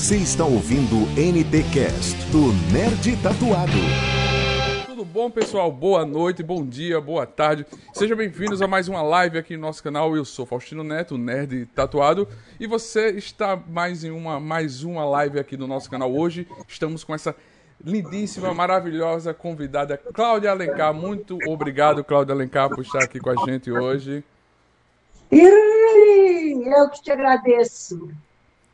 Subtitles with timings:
[0.00, 3.70] Você está ouvindo NT Cast do Nerd Tatuado.
[4.86, 5.70] Tudo bom, pessoal?
[5.70, 7.66] Boa noite, bom dia, boa tarde.
[7.92, 10.16] Sejam bem-vindos a mais uma live aqui no nosso canal.
[10.16, 12.26] Eu sou Faustino Neto, Nerd Tatuado,
[12.58, 16.48] e você está mais em uma mais uma live aqui no nosso canal hoje.
[16.66, 17.36] Estamos com essa
[17.84, 20.94] lindíssima, maravilhosa convidada Cláudia Alencar.
[20.94, 24.24] Muito obrigado, Cláudia Alencar, por estar aqui com a gente hoje.
[25.30, 28.10] Eu que te agradeço.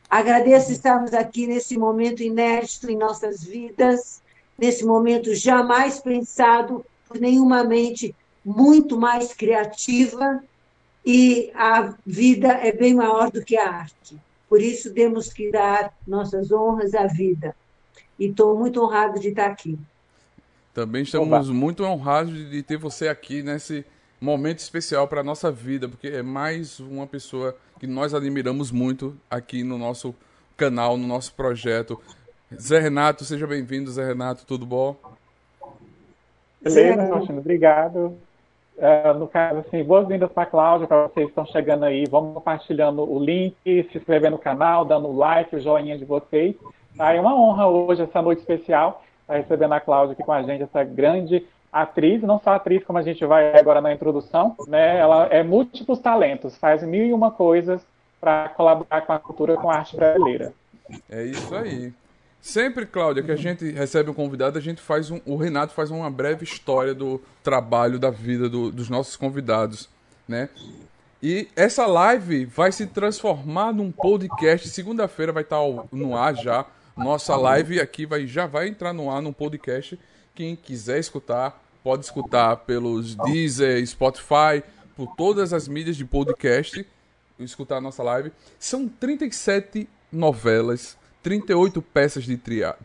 [0.09, 4.23] Agradeço estarmos aqui nesse momento inédito em nossas vidas,
[4.57, 8.15] nesse momento jamais pensado por nenhuma mente
[8.45, 10.43] muito mais criativa,
[11.05, 14.17] e a vida é bem maior do que a arte.
[14.49, 17.55] Por isso, temos que dar nossas honras à vida.
[18.19, 19.79] E estou muito honrado de estar aqui.
[20.75, 21.55] Também estamos Oba.
[21.55, 23.85] muito honrados de ter você aqui nesse
[24.21, 29.17] momento especial para a nossa vida, porque é mais uma pessoa que nós admiramos muito
[29.31, 30.15] aqui no nosso
[30.57, 32.01] canal, no nosso projeto.
[32.55, 34.97] Zé Renato, seja bem-vindo, Zé Renato, tudo bom?
[36.63, 38.17] Beleza, Faustino, obrigado.
[38.77, 42.05] Uh, no caso, assim, boas-vindas para a Cláudia, para vocês que estão chegando aí.
[42.11, 46.55] Vamos compartilhando o link, se inscrever no canal, dando o like, o joinha de vocês.
[46.97, 47.15] Tá?
[47.15, 50.43] É uma honra hoje, essa noite especial, estar tá recebendo a Cláudia aqui com a
[50.43, 54.99] gente, essa grande atriz, não só atriz, como a gente vai agora na introdução, né?
[54.99, 57.81] Ela é múltiplos talentos, faz mil e uma coisas
[58.21, 60.53] para colaborar com a cultura, com a arte brasileira.
[61.11, 61.93] É isso aí.
[62.41, 65.91] Sempre, Cláudia, que a gente recebe um convidado, a gente faz um, o Renato faz
[65.91, 69.89] uma breve história do trabalho, da vida do, dos nossos convidados,
[70.29, 70.49] né?
[71.23, 74.69] E essa live vai se transformar num podcast.
[74.69, 75.59] Segunda-feira vai estar
[75.91, 76.65] no ar já.
[76.97, 79.99] Nossa live aqui vai, já vai entrar no ar num podcast.
[80.37, 84.63] Quem quiser escutar, pode escutar pelos Deezer, Spotify,
[84.95, 86.87] por todas as mídias de podcast
[87.39, 88.31] escutar a nossa live.
[88.59, 92.39] São 37 novelas, 38 peças de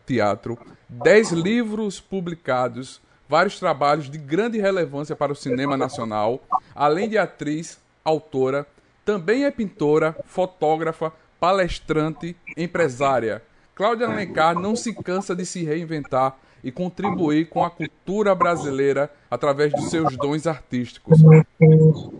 [0.06, 0.58] teatro,
[0.88, 6.42] 10 livros publicados, vários trabalhos de grande relevância para o cinema nacional,
[6.74, 8.66] além de atriz, autora,
[9.04, 13.42] também é pintora, fotógrafa, palestrante, empresária.
[13.74, 19.72] Cláudia Alencar não se cansa de se reinventar e contribuir com a cultura brasileira através
[19.72, 21.18] de seus dons artísticos.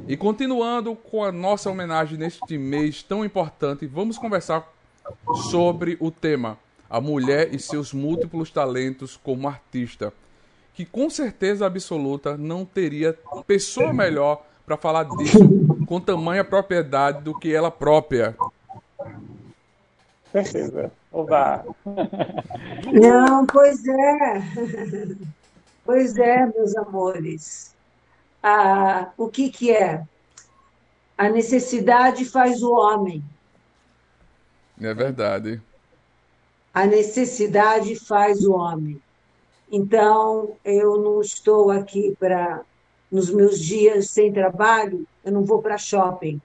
[0.09, 4.71] E continuando com a nossa homenagem neste mês tão importante, vamos conversar
[5.51, 6.59] sobre o tema
[6.93, 10.13] a mulher e seus múltiplos talentos como artista,
[10.75, 15.39] que com certeza absoluta não teria pessoa melhor para falar disso
[15.87, 18.37] com tamanha propriedade do que ela própria.
[20.33, 20.91] Certeza.
[21.13, 21.65] Oba!
[22.93, 24.43] Não, pois é.
[25.85, 27.75] Pois é, meus amores.
[28.43, 30.07] Ah, o que, que é?
[31.19, 33.23] A necessidade faz o homem.
[34.81, 35.61] É verdade.
[36.73, 39.01] A necessidade faz o homem.
[39.71, 42.63] Então, eu não estou aqui para,
[43.11, 46.41] nos meus dias sem trabalho, eu não vou para shopping.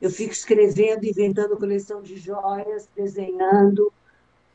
[0.00, 3.92] Eu fico escrevendo, inventando coleção de joias, desenhando,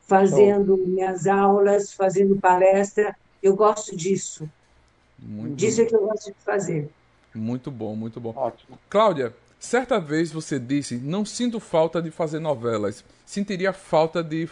[0.02, 3.16] fazendo minhas aulas, fazendo palestra.
[3.42, 4.50] Eu gosto disso.
[5.20, 6.90] Muito disso é que eu gosto de fazer.
[7.34, 8.34] Muito bom, muito bom.
[8.36, 8.78] Ótimo.
[8.90, 14.48] Cláudia, certa vez você disse: Não sinto falta de fazer novelas, sentiria falta de,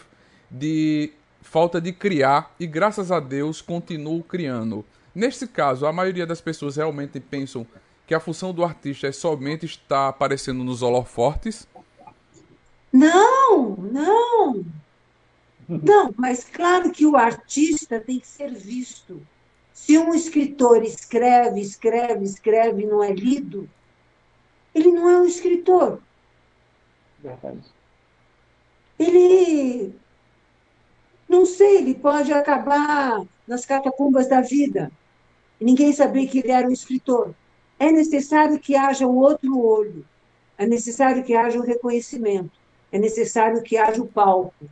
[0.49, 4.85] de falta de criar e graças a Deus continuo criando.
[5.13, 7.67] Neste caso, a maioria das pessoas realmente pensam
[8.05, 11.67] que a função do artista é somente estar aparecendo nos holofortes?
[12.91, 14.65] Não, não.
[15.69, 19.25] Não, mas claro que o artista tem que ser visto.
[19.71, 23.69] Se um escritor escreve, escreve, escreve e não é lido,
[24.75, 26.01] ele não é um escritor.
[27.19, 27.63] Verdade.
[28.99, 29.95] Ele,
[31.29, 34.91] não sei, ele pode acabar nas catacumbas da vida
[35.59, 37.33] e ninguém saber que ele era um escritor.
[37.81, 40.05] É necessário que haja um outro olho,
[40.55, 42.51] é necessário que haja um reconhecimento,
[42.91, 44.69] é necessário que haja o palco.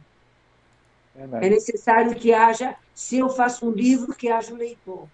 [1.15, 5.07] É, é necessário que haja, se eu faço um livro, que haja um leitor.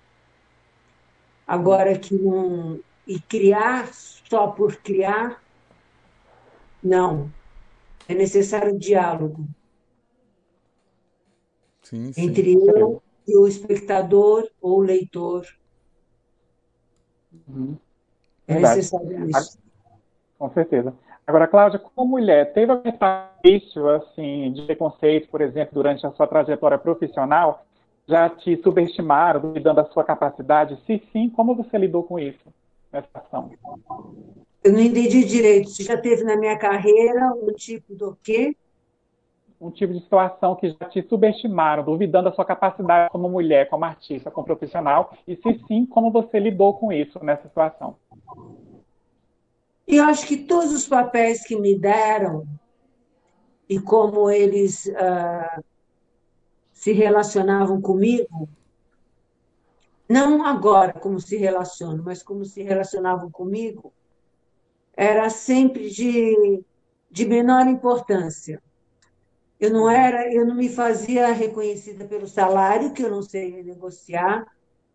[1.47, 2.81] Agora que não.
[3.07, 5.41] E criar só por criar,
[6.83, 7.31] não.
[8.09, 9.47] É necessário diálogo.
[11.81, 12.23] Sim, sim.
[12.23, 15.47] Entre eu e o espectador ou o leitor.
[17.47, 17.77] Uhum.
[18.47, 19.57] É necessário isso.
[20.37, 20.93] Com certeza.
[21.25, 22.89] Agora, Cláudia, como mulher, teve algum
[23.43, 27.65] início assim, de preconceito, por exemplo, durante a sua trajetória profissional?
[28.07, 30.77] Já te subestimaram, duvidando da sua capacidade?
[30.85, 32.53] Se sim, como você lidou com isso
[32.91, 33.51] nessa ação?
[34.63, 35.69] Eu não entendi direito.
[35.69, 38.55] Se já teve na minha carreira um tipo do quê?
[39.65, 43.83] Um tipo de situação que já te subestimaram, duvidando da sua capacidade como mulher, como
[43.83, 47.95] artista, como profissional, e se sim, como você lidou com isso nessa situação?
[49.87, 52.45] E acho que todos os papéis que me deram
[53.67, 55.63] e como eles uh,
[56.71, 58.47] se relacionavam comigo,
[60.07, 63.91] não agora como se relacionam, mas como se relacionavam comigo,
[64.95, 66.63] era sempre de,
[67.09, 68.61] de menor importância.
[69.59, 74.45] Eu não era, eu não me fazia reconhecida pelo salário, que eu não sei negociar,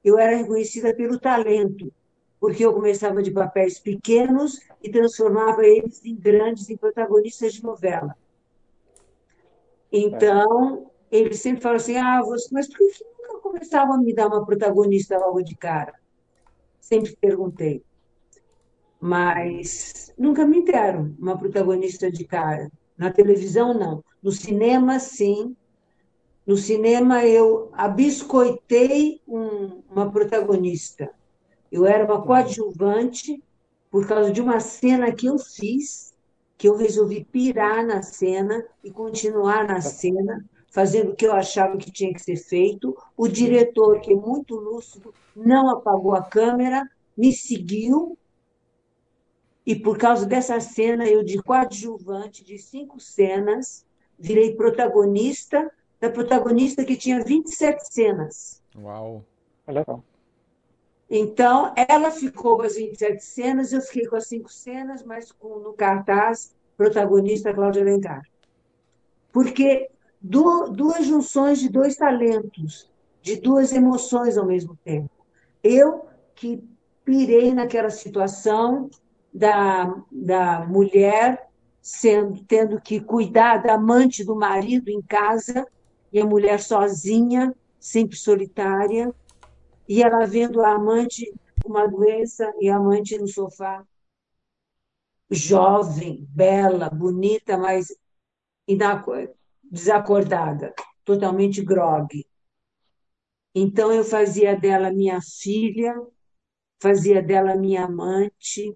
[0.05, 1.93] eu era reconhecida pelo talento,
[2.39, 8.15] porque eu começava de papéis pequenos e transformava eles em grandes, em protagonistas de novela.
[9.93, 14.29] Então, ele sempre fala assim: ah, você, mas por que nunca começava a me dar
[14.29, 15.95] uma protagonista logo de cara?
[16.81, 17.83] Sempre perguntei.
[19.01, 22.71] Mas nunca me deram uma protagonista de cara.
[23.01, 24.05] Na televisão, não.
[24.23, 25.57] No cinema, sim.
[26.47, 31.11] No cinema, eu abiscoitei um, uma protagonista.
[31.73, 33.43] Eu era uma coadjuvante
[33.91, 36.13] por causa de uma cena que eu fiz,
[36.59, 41.79] que eu resolvi pirar na cena e continuar na cena, fazendo o que eu achava
[41.79, 42.95] que tinha que ser feito.
[43.17, 46.87] O diretor, que é muito lúcido, não apagou a câmera,
[47.17, 48.19] me seguiu
[49.67, 53.85] e por causa dessa cena, eu, de coadjuvante de cinco cenas,
[54.19, 55.71] virei protagonista
[56.01, 58.63] da protagonista que tinha 27 cenas.
[58.77, 59.25] Uau!
[59.69, 60.03] Legal.
[61.11, 65.59] Então, ela ficou com as 27 cenas, eu fiquei com as cinco cenas, mas com,
[65.59, 68.23] no cartaz, protagonista Cláudia Alencar.
[69.33, 69.91] Porque
[70.21, 72.91] duas junções de dois talentos,
[73.21, 75.11] de duas emoções ao mesmo tempo.
[75.63, 76.63] Eu, que
[77.05, 78.89] pirei naquela situação,
[79.33, 81.51] da, da mulher
[81.81, 85.67] sendo tendo que cuidar da amante do marido em casa
[86.13, 89.15] e a mulher sozinha, sempre solitária,
[89.89, 91.33] e ela vendo a amante
[91.63, 93.85] com uma doença e a amante no sofá,
[95.31, 97.89] jovem, bela, bonita, mas
[99.63, 100.75] desacordada,
[101.05, 102.27] totalmente grogue.
[103.55, 105.95] Então eu fazia dela minha filha,
[106.81, 108.75] fazia dela minha amante,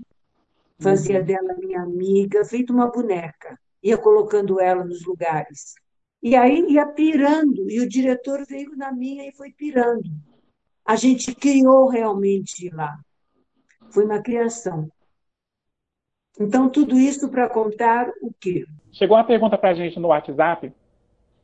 [0.85, 5.75] fazia dela minha amiga, feito uma boneca, ia colocando ela nos lugares.
[6.23, 10.09] E aí ia pirando, e o diretor veio na minha e foi pirando.
[10.85, 12.99] A gente criou realmente lá.
[13.91, 14.89] Foi uma criação.
[16.39, 18.67] Então, tudo isso para contar o quê?
[18.93, 20.73] Chegou uma pergunta para a gente no WhatsApp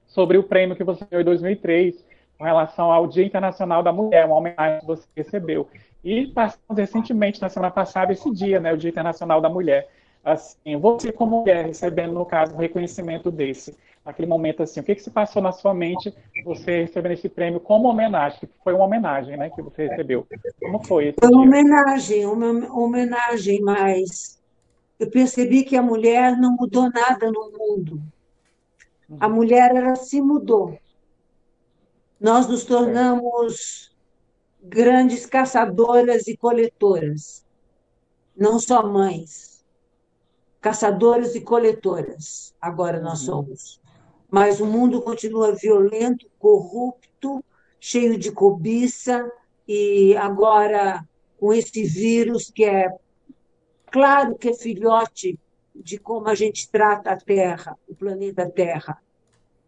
[0.06, 2.04] sobre o prêmio que você ganhou em 2003
[2.40, 5.68] com relação ao Dia Internacional da Mulher, uma homenagem que você recebeu.
[6.02, 9.90] E passamos recentemente, na semana passada, esse dia, né, o Dia Internacional da Mulher.
[10.24, 14.94] Assim, você como mulher recebendo, no caso, um reconhecimento desse, naquele momento assim, o que,
[14.94, 18.48] que se passou na sua mente você recebendo esse prêmio como homenagem?
[18.64, 20.26] Foi uma homenagem, né, que você recebeu.
[20.62, 24.40] Como foi esse Foi uma homenagem, uma homenagem, mas
[24.98, 28.00] eu percebi que a mulher não mudou nada no mundo.
[29.18, 29.34] A uhum.
[29.34, 30.78] mulher, ela se mudou.
[32.20, 33.90] Nós nos tornamos
[34.62, 37.46] grandes caçadoras e coletoras,
[38.36, 39.64] não só mães,
[40.60, 43.44] caçadoras e coletoras, agora nós uhum.
[43.44, 43.80] somos.
[44.30, 47.42] Mas o mundo continua violento, corrupto,
[47.80, 49.32] cheio de cobiça,
[49.66, 51.02] e agora
[51.38, 52.92] com esse vírus que é
[53.90, 55.38] claro que é filhote
[55.74, 59.00] de como a gente trata a Terra, o planeta Terra.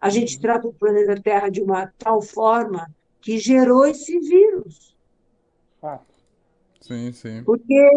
[0.03, 0.43] A gente uhum.
[0.43, 2.91] trata o planeta Terra de uma tal forma
[3.21, 4.97] que gerou esse vírus.
[6.81, 7.45] Sim, sim.
[7.45, 7.91] Porque,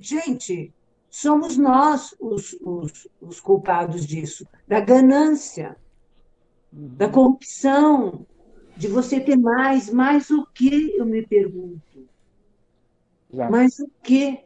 [0.00, 0.74] gente,
[1.08, 5.76] somos nós os, os, os culpados disso, da ganância,
[6.72, 6.96] uhum.
[6.96, 8.26] da corrupção,
[8.76, 12.08] de você ter mais, mais o que, eu me pergunto.
[13.32, 13.52] Exato.
[13.52, 14.44] Mais o que?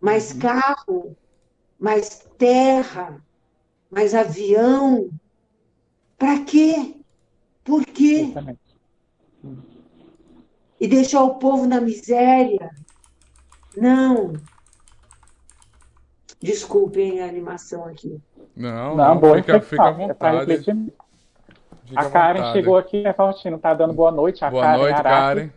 [0.00, 0.38] Mais uhum.
[0.38, 1.16] carro,
[1.76, 3.20] mais terra,
[3.90, 5.10] mais avião.
[6.18, 6.94] Para quê?
[7.64, 8.32] Por quê?
[10.80, 12.70] E deixar o povo na miséria?
[13.76, 14.34] Não.
[16.40, 18.20] Desculpem a animação aqui.
[18.54, 20.58] Não, não, boa fica, fica à é vontade.
[20.58, 20.76] Fica
[21.96, 22.52] a Karen vontade.
[22.52, 23.58] chegou aqui, né, Faustino?
[23.58, 24.44] Tá dando boa noite.
[24.44, 25.50] A boa Karen noite, Karen.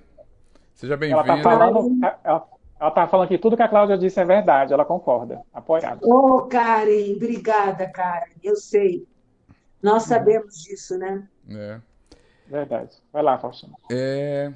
[0.73, 1.21] Seja bem-vinda.
[1.21, 2.47] Ela tá falando, ela,
[2.79, 5.41] ela tá falando que tudo que a Cláudia disse é verdade, ela concorda.
[5.53, 5.99] Apoiada.
[6.03, 8.31] Ô, oh, Karen, obrigada, Karen.
[8.43, 9.05] Eu sei.
[9.81, 10.09] Nós uhum.
[10.09, 11.27] sabemos disso, né?
[11.49, 11.79] É.
[12.47, 12.95] Verdade.
[13.11, 13.77] Vai lá, Faustino.
[13.91, 14.53] É...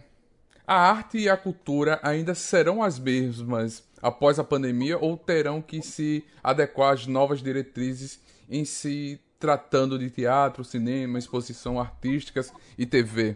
[0.65, 5.81] A arte e a cultura ainda serão as mesmas após a pandemia ou terão que
[5.81, 13.35] se adequar às novas diretrizes em se tratando de teatro, cinema, exposição artísticas e TV?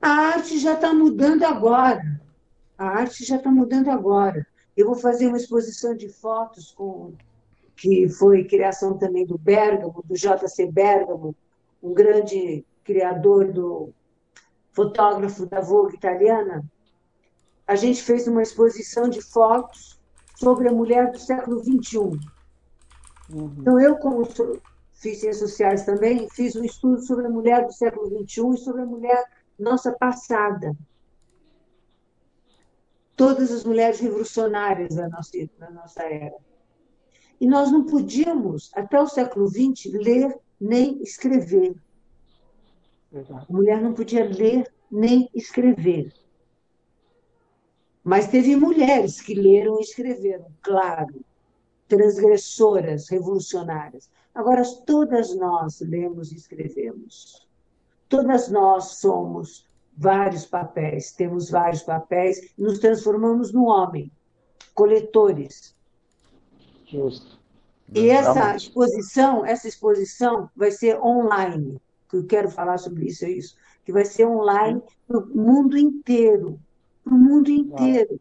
[0.00, 2.20] A arte já está mudando agora.
[2.76, 4.44] A arte já está mudando agora.
[4.76, 7.12] Eu vou fazer uma exposição de fotos com
[7.76, 11.34] que foi criação também do Bergamo, do JC Bergamo,
[11.82, 13.92] um grande criador do
[14.72, 16.64] fotógrafo da Vogue italiana.
[17.66, 19.98] A gente fez uma exposição de fotos
[20.36, 21.98] sobre a mulher do século XXI.
[23.30, 23.54] Uhum.
[23.58, 28.06] Então, eu, como fiz ciências sociais também, fiz um estudo sobre a mulher do século
[28.06, 29.24] XXI e sobre a mulher
[29.58, 30.76] nossa passada.
[33.16, 36.34] Todas as mulheres revolucionárias da nossa, da nossa era.
[37.42, 41.74] E nós não podíamos, até o século XX, ler nem escrever.
[43.12, 46.14] A mulher não podia ler nem escrever.
[48.04, 51.24] Mas teve mulheres que leram e escreveram, claro,
[51.88, 54.08] transgressoras, revolucionárias.
[54.32, 57.44] Agora, todas nós lemos e escrevemos.
[58.08, 64.12] Todas nós somos vários papéis, temos vários papéis, nos transformamos no homem,
[64.74, 65.74] coletores.
[66.86, 67.31] Justo.
[67.94, 73.30] E essa exposição, essa exposição vai ser online, que eu quero falar sobre isso, é
[73.30, 76.58] isso, que vai ser online para o mundo inteiro,
[77.04, 78.20] para o mundo inteiro.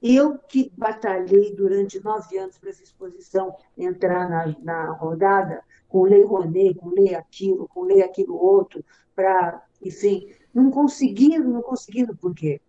[0.00, 6.22] Eu que batalhei durante nove anos para essa exposição entrar na, na rodada, com lei
[6.22, 8.84] Rouanet, com lei aquilo, com lei aquilo outro,
[9.16, 12.60] para, enfim, não conseguindo, não conseguindo, por quê?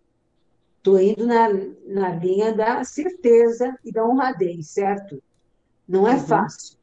[0.78, 1.48] Estou indo na,
[1.86, 5.22] na linha da certeza e da honradez, certo?
[5.90, 6.20] Não é uhum.
[6.20, 6.78] fácil.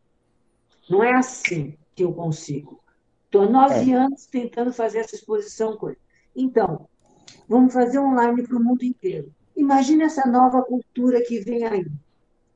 [0.90, 2.84] Não é assim que eu consigo.
[3.24, 3.96] Estou nove é.
[3.96, 5.98] anos tentando fazer essa exposição ele.
[6.36, 6.90] Então,
[7.48, 9.34] vamos fazer online para o mundo inteiro.
[9.56, 11.88] Imagina essa nova cultura que vem aí,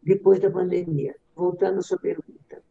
[0.03, 1.15] depois da pandemia.
[1.33, 2.61] Voltando à sua pergunta.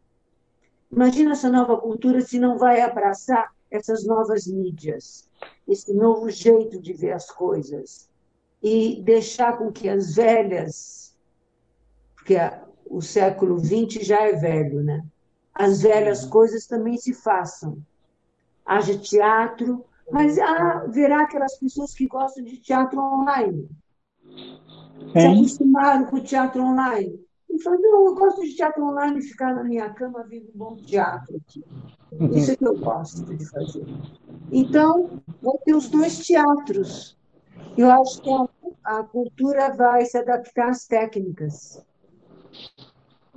[0.91, 5.27] Imagina essa nova cultura se não vai abraçar essas novas mídias,
[5.67, 8.07] esse novo jeito de ver as coisas
[8.61, 11.17] e deixar com que as velhas,
[12.15, 12.37] porque
[12.91, 15.03] o século XX já é velho, né?
[15.53, 17.77] As velhas coisas também se façam.
[18.65, 23.69] Haja teatro, mas haverá aquelas pessoas que gostam de teatro online.
[25.13, 27.19] Se acostumaram com o teatro online.
[27.49, 30.57] E falou, não, eu gosto de teatro online e ficar na minha cama vendo um
[30.57, 31.63] bom teatro aqui.
[32.33, 33.85] Isso é que eu gosto de fazer.
[34.51, 37.17] Então, vou ter os dois teatros.
[37.77, 38.47] Eu acho que a,
[38.99, 41.85] a cultura vai se adaptar às técnicas.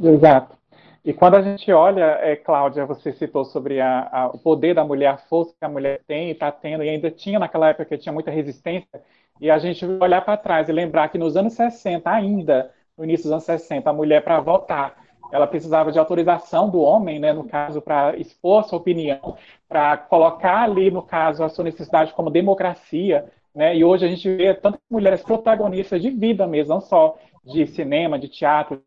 [0.00, 0.56] Exato.
[1.04, 4.82] E quando a gente olha, é, Cláudia, você citou sobre a, a, o poder da
[4.82, 7.84] mulher, a força que a mulher tem e está tendo, e ainda tinha naquela época
[7.84, 9.02] que tinha muita resistência,
[9.38, 13.24] e a gente olhar para trás e lembrar que nos anos 60, ainda, no início
[13.24, 14.96] dos anos 60, a mulher, para votar,
[15.30, 19.36] ela precisava de autorização do homem, né, no caso, para expor sua opinião,
[19.68, 24.34] para colocar ali, no caso, a sua necessidade como democracia, né, e hoje a gente
[24.34, 28.82] vê tantas mulheres protagonistas de vida mesmo, não só de cinema, de teatro,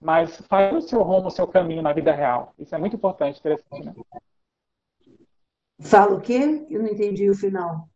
[0.00, 2.54] mas faz o seu rumo, o seu caminho na vida real.
[2.58, 3.94] Isso é muito importante, interessante, né?
[5.80, 6.64] Fala o quê?
[6.70, 7.88] Eu não entendi o final.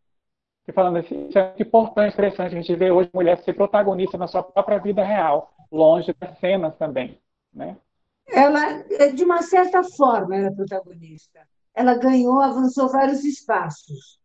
[0.66, 4.18] E falando assim, isso é muito importante, interessante a gente ver hoje mulher ser protagonista
[4.18, 7.20] na sua própria vida real, longe das cenas também,
[7.52, 7.76] né?
[8.28, 8.82] Ela,
[9.14, 11.46] de uma certa forma, era é protagonista.
[11.72, 14.18] Ela ganhou, avançou vários espaços.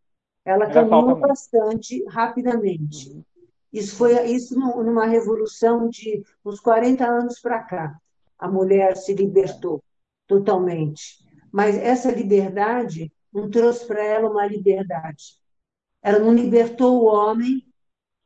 [0.43, 3.20] Ela, ela caminhou bastante rapidamente.
[3.71, 7.95] Isso foi isso numa revolução de uns 40 anos para cá.
[8.37, 9.81] A mulher se libertou
[10.27, 11.23] totalmente.
[11.51, 15.39] Mas essa liberdade não trouxe para ela uma liberdade.
[16.01, 17.65] Ela não libertou o homem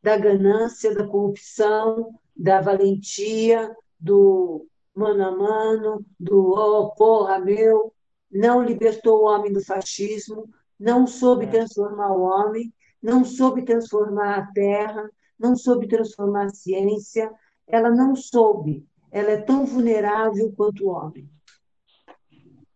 [0.02, 7.94] da ganância, da corrupção, da valentia, do mano a mano, do oh, porra meu.
[8.32, 10.50] Não libertou o homem do fascismo,
[10.80, 11.50] não soube é.
[11.50, 17.32] transformar o homem, não soube transformar a terra, não soube transformar a ciência,
[17.68, 18.88] ela não soube.
[19.12, 21.30] Ela é tão vulnerável quanto o homem.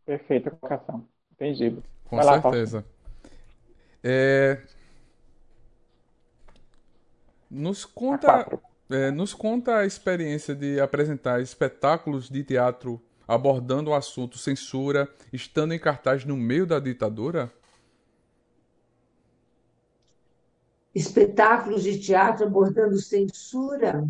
[0.05, 1.07] Perfeita colocação.
[1.31, 1.83] Entendido.
[2.05, 2.77] Com Vai certeza.
[2.77, 3.29] Lá,
[4.03, 4.61] é...
[7.49, 14.39] Nos conta, é, nos conta a experiência de apresentar espetáculos de teatro abordando o assunto
[14.39, 17.51] censura, estando em cartaz no meio da ditadura?
[20.93, 24.07] Espetáculos de teatro abordando censura.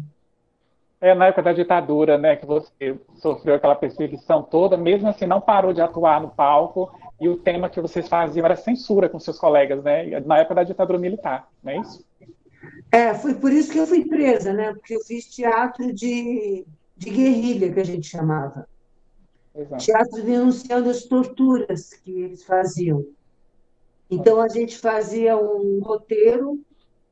[1.02, 5.40] É na época da ditadura, né, que você sofreu aquela perseguição toda, mesmo assim não
[5.40, 9.40] parou de atuar no palco e o tema que vocês faziam era censura com seus
[9.40, 12.06] colegas, né, na época da ditadura militar, não é isso?
[12.92, 16.66] É, foi por isso que eu fui presa, né, porque eu fiz teatro de,
[16.98, 18.68] de guerrilha, que a gente chamava.
[19.56, 19.84] Exato.
[19.84, 23.06] Teatro denunciando as torturas que eles faziam.
[24.10, 26.60] Então, a gente fazia um roteiro,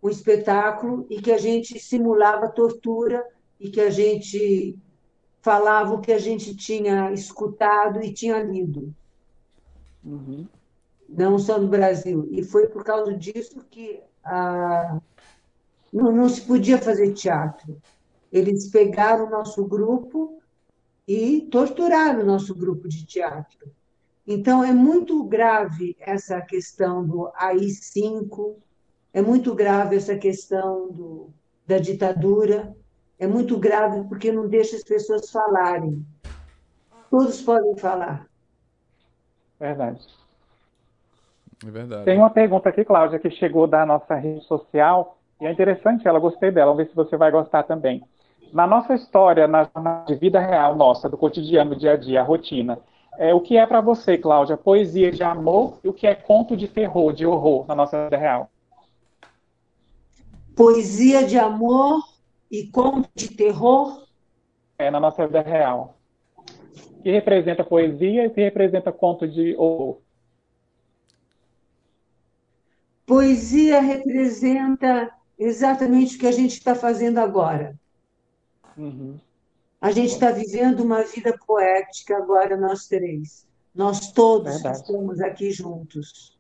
[0.07, 3.25] um espetáculo, e que a gente simulava tortura
[3.59, 4.77] e que a gente
[5.41, 8.93] falava o que a gente tinha escutado e tinha lido.
[10.03, 10.47] Uhum.
[11.07, 12.27] Não só no Brasil.
[12.31, 14.99] E foi por causa disso que ah,
[15.91, 17.81] não, não se podia fazer teatro.
[18.31, 20.41] Eles pegaram o nosso grupo
[21.07, 23.71] e torturaram o nosso grupo de teatro.
[24.27, 28.55] Então, é muito grave essa questão do AI-5,
[29.13, 31.29] é muito grave essa questão do,
[31.65, 32.75] da ditadura,
[33.19, 36.05] é muito grave porque não deixa as pessoas falarem.
[37.09, 38.27] Todos podem falar.
[39.59, 40.05] Verdade.
[41.65, 42.05] É verdade.
[42.05, 46.19] Tem uma pergunta aqui, Cláudia, que chegou da nossa rede social, e é interessante, ela
[46.19, 48.03] gostei dela, vamos ver se você vai gostar também.
[48.53, 52.23] Na nossa história, na, na de vida real nossa, do cotidiano, dia a dia, a
[52.23, 52.79] rotina,
[53.17, 56.55] é, o que é para você, Cláudia, poesia de amor e o que é conto
[56.55, 58.49] de terror, de horror na nossa vida real?
[60.57, 62.01] Poesia de amor
[62.49, 64.07] e conto de terror?
[64.75, 65.95] É, na nossa vida real.
[67.03, 69.99] Que representa poesia e que representa conto de horror?
[73.05, 77.79] Poesia representa exatamente o que a gente está fazendo agora.
[78.75, 79.15] Uhum.
[79.79, 83.47] A gente está vivendo uma vida poética agora, nós três.
[83.75, 84.77] Nós todos Verdade.
[84.77, 86.35] estamos aqui juntos.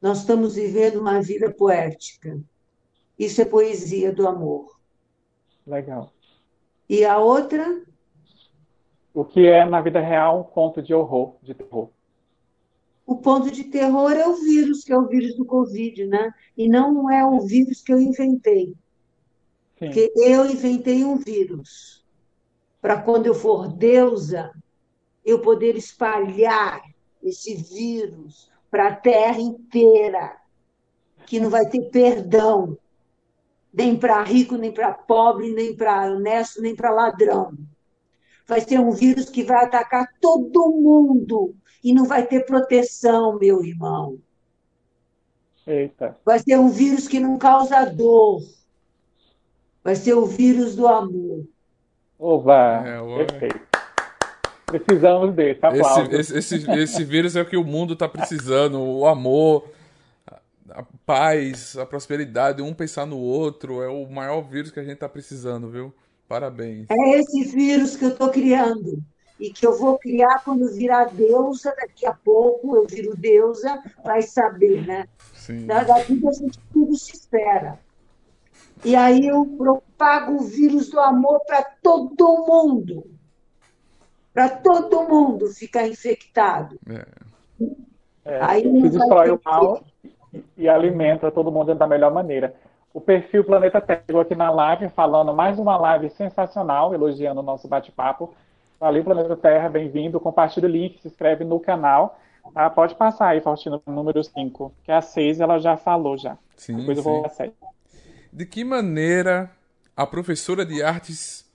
[0.00, 2.38] Nós estamos vivendo uma vida poética.
[3.18, 4.78] Isso é poesia do amor.
[5.66, 6.12] Legal.
[6.88, 7.82] E a outra?
[9.12, 11.88] O que é, na vida real, um conto de horror, de terror?
[13.06, 16.34] O ponto de terror é o vírus, que é o vírus do Covid, né?
[16.56, 18.74] E não é o vírus que eu inventei.
[19.78, 19.86] Sim.
[19.86, 22.04] Porque eu inventei um vírus
[22.80, 24.52] para quando eu for deusa,
[25.24, 26.82] eu poder espalhar
[27.22, 30.36] esse vírus para a terra inteira,
[31.26, 32.78] que não vai ter perdão,
[33.76, 37.52] nem para rico, nem para pobre, nem para honesto, nem para ladrão.
[38.48, 43.62] Vai ser um vírus que vai atacar todo mundo e não vai ter proteção, meu
[43.62, 44.18] irmão.
[45.66, 46.16] Eita.
[46.24, 48.40] Vai ser um vírus que não causa dor.
[49.84, 51.44] Vai ser o vírus do amor.
[52.18, 52.82] Oba!
[52.86, 53.60] É, Perfeito.
[54.64, 56.12] Precisamos desse, aplausos.
[56.12, 59.68] Esse, esse, esse, vírus é o que o mundo está precisando, o amor,
[60.76, 64.94] a paz, a prosperidade, um pensar no outro, é o maior vírus que a gente
[64.94, 65.94] está precisando, viu?
[66.28, 66.86] Parabéns.
[66.90, 69.02] É esse vírus que eu estou criando
[69.40, 74.20] e que eu vou criar quando virar deusa, daqui a pouco eu viro deusa, vai
[74.20, 75.08] saber, né?
[75.32, 75.64] Sim.
[75.64, 77.80] Daqui a gente tudo se espera.
[78.84, 83.06] E aí eu propago o vírus do amor para todo mundo.
[84.34, 86.78] Para todo mundo ficar infectado.
[86.86, 87.06] É.
[88.26, 89.84] É, aí se destrói o mal
[90.56, 92.54] e alimenta todo mundo da melhor maneira.
[92.92, 97.68] O perfil Planeta Terra aqui na live, falando mais uma live sensacional, elogiando o nosso
[97.68, 98.34] bate-papo.
[98.80, 100.20] Valeu, Planeta Terra, bem-vindo.
[100.20, 102.18] Compartilhe o link, se inscreve no canal.
[102.54, 102.70] Tá?
[102.70, 106.38] Pode passar aí, Faustino, número 5, que a 6 ela já falou já.
[106.56, 107.52] Sim, Depois eu vou a 7
[108.36, 109.50] de que maneira
[109.96, 111.46] a professora de artes,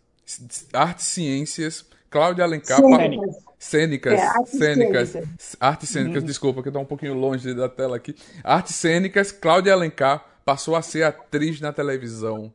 [0.74, 2.80] artes ciências, Cláudia Alencar.
[2.80, 3.51] Cênicas.
[3.62, 4.14] Cênicas.
[4.14, 5.10] É, artes cênicas.
[5.10, 5.56] cênicas.
[5.60, 6.28] Artes cênicas, uhum.
[6.28, 8.16] desculpa, que está um pouquinho longe da tela aqui.
[8.44, 12.52] Artes cênicas, Cláudia Alencar passou a ser atriz na televisão.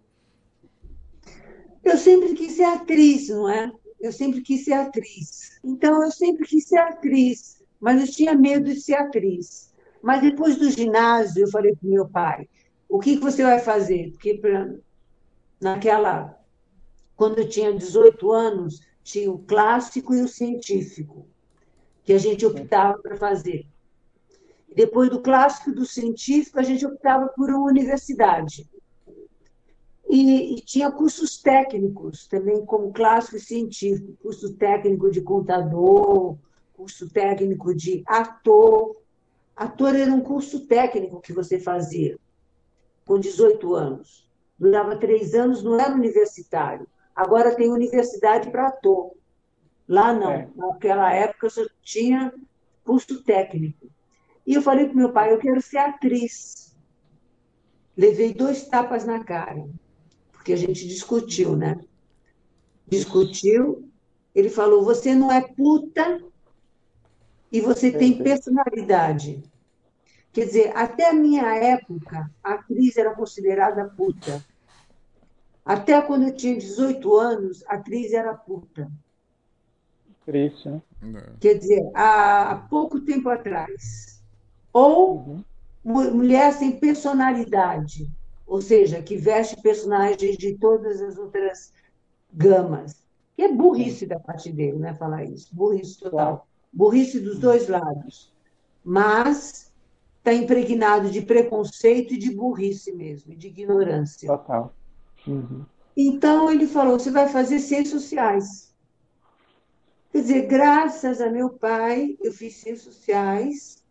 [1.84, 3.70] Eu sempre quis ser atriz, não é?
[4.00, 5.60] Eu sempre quis ser atriz.
[5.62, 9.72] Então, eu sempre quis ser atriz, mas eu tinha medo de ser atriz.
[10.02, 12.48] Mas depois do ginásio, eu falei para meu pai:
[12.88, 14.10] o que, que você vai fazer?
[14.10, 14.74] Porque pra,
[15.60, 16.36] naquela.
[17.14, 21.28] Quando eu tinha 18 anos, tinha o clássico e o científico,
[22.02, 23.64] que a gente optava para fazer.
[24.74, 28.68] Depois do clássico e do científico, a gente optava por uma universidade.
[30.08, 36.36] E, e, tinha cursos técnicos também, como clássico e científico, curso técnico de contador,
[36.74, 38.96] curso técnico de ator.
[39.54, 42.18] Ator era um curso técnico que você fazia
[43.06, 44.28] com 18 anos.
[44.58, 46.88] Durava três anos, não era universitário.
[47.16, 49.12] Agora tem universidade para ator.
[49.88, 50.30] Lá não.
[50.30, 50.48] É.
[50.54, 52.30] Naquela época só tinha
[52.84, 53.88] curso técnico.
[54.46, 56.76] E eu falei para meu pai, eu quero ser atriz.
[57.96, 59.66] Levei dois tapas na cara,
[60.30, 61.80] porque a gente discutiu, né?
[62.86, 63.90] Discutiu.
[64.34, 66.22] Ele falou: você não é puta
[67.50, 69.42] e você tem personalidade.
[70.30, 74.44] Quer dizer, até a minha época, a atriz era considerada puta.
[75.66, 78.88] Até quando eu tinha 18 anos, a atriz era puta.
[80.24, 80.80] Triste, né?
[81.02, 81.32] É.
[81.40, 84.22] Quer dizer, há pouco tempo atrás.
[84.72, 85.44] Ou uhum.
[85.84, 88.08] mulher sem personalidade,
[88.46, 91.72] ou seja, que veste personagens de todas as outras
[92.32, 93.04] gamas.
[93.34, 94.94] Que é burrice da parte dele, né?
[94.94, 95.52] Falar isso.
[95.52, 96.46] Burrice total.
[96.72, 98.32] Burrice dos dois lados.
[98.84, 99.72] Mas
[100.18, 104.28] está impregnado de preconceito e de burrice mesmo, de ignorância.
[104.28, 104.72] Total.
[105.26, 105.64] Uhum.
[105.96, 108.74] Então ele falou: você vai fazer ciências sociais.
[110.12, 113.84] Quer dizer, graças a meu pai, eu fiz ciências sociais,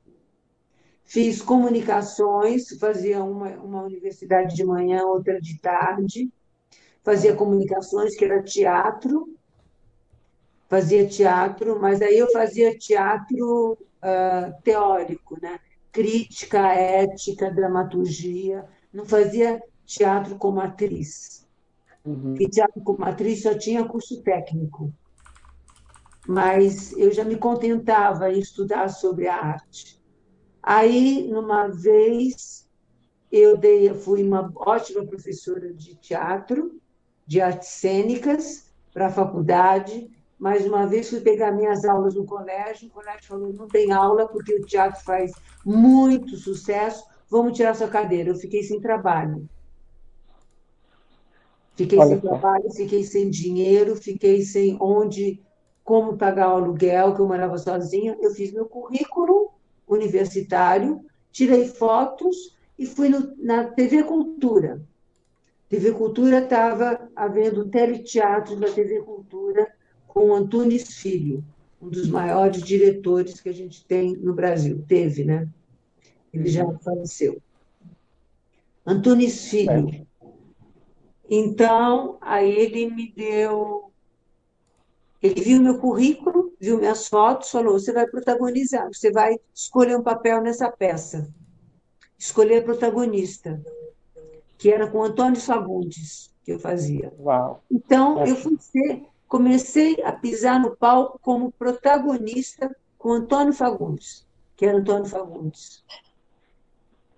[1.03, 6.31] fiz comunicações, fazia uma, uma universidade de manhã, outra de tarde,
[7.03, 9.35] fazia comunicações, que era teatro,
[10.67, 15.59] fazia teatro, mas aí eu fazia teatro uh, teórico, né?
[15.95, 21.45] crítica, ética, dramaturgia, não fazia teatro como atriz.
[22.03, 22.31] Uhum.
[22.31, 24.93] Porque teatro como atriz só tinha curso técnico.
[26.27, 30.01] Mas eu já me contentava em estudar sobre a arte.
[30.61, 32.67] Aí, numa vez,
[33.31, 36.79] eu dei, fui uma ótima professora de teatro,
[37.27, 40.09] de artes cênicas, para a faculdade.
[40.39, 42.87] Mais uma vez, fui pegar minhas aulas no colégio.
[42.87, 45.31] O colégio falou: não tem aula, porque o teatro faz
[45.63, 48.29] muito sucesso, vamos tirar sua cadeira.
[48.29, 49.47] Eu fiquei sem trabalho.
[51.75, 52.29] Fiquei Olha sem só.
[52.29, 55.41] trabalho, fiquei sem dinheiro, fiquei sem onde,
[55.83, 58.17] como pagar o aluguel, que eu morava sozinha.
[58.21, 59.51] Eu fiz meu currículo
[59.87, 64.81] universitário, tirei fotos e fui no, na TV Cultura.
[65.67, 69.67] TV Cultura estava havendo um teleteatro da TV Cultura
[70.07, 71.43] com Antunes Filho,
[71.81, 74.81] um dos maiores diretores que a gente tem no Brasil.
[74.87, 75.49] Teve, né?
[76.33, 77.41] Ele já faleceu.
[78.85, 80.04] Antunes Filho.
[81.29, 81.35] É.
[81.35, 83.91] Então, aí ele me deu.
[85.21, 90.03] Ele viu meu currículo, viu minhas fotos, falou: você vai protagonizar, você vai escolher um
[90.03, 91.27] papel nessa peça.
[92.17, 93.61] Escolher protagonista,
[94.57, 97.11] que era com Antônio Fagundes, que eu fazia.
[97.19, 97.63] Uau.
[97.69, 104.65] Então, eu fui ser, comecei a pisar no palco como protagonista com Antônio Fagundes, que
[104.65, 105.83] era Antônio Fagundes.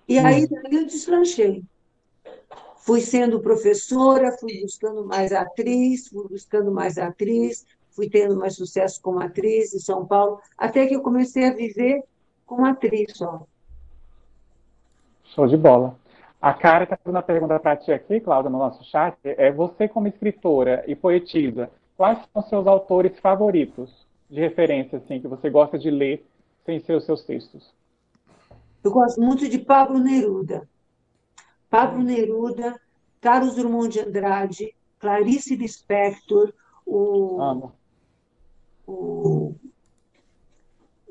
[0.08, 0.48] E aí, hum.
[0.64, 1.64] daí eu deslanchei
[2.88, 9.02] fui sendo professora, fui buscando mais atriz, fui buscando mais atriz, fui tendo mais sucesso
[9.02, 12.02] como atriz em São Paulo, até que eu comecei a viver
[12.46, 13.46] como atriz só.
[15.36, 15.98] Show de bola.
[16.42, 19.18] A Cara está fazendo uma pergunta para ti aqui, Cláudia, no nosso chat.
[19.24, 23.90] É você como escritora e poetisa, quais são seus autores favoritos
[24.30, 26.26] de referência, assim, que você gosta de ler
[26.66, 27.70] sem ser os seus textos?
[28.82, 30.66] Eu gosto muito de Pablo Neruda.
[31.70, 32.80] Pablo Neruda,
[33.22, 36.54] Carlos Drummond de Andrade, Clarice Lispector,
[36.86, 37.72] o,
[38.88, 39.56] o,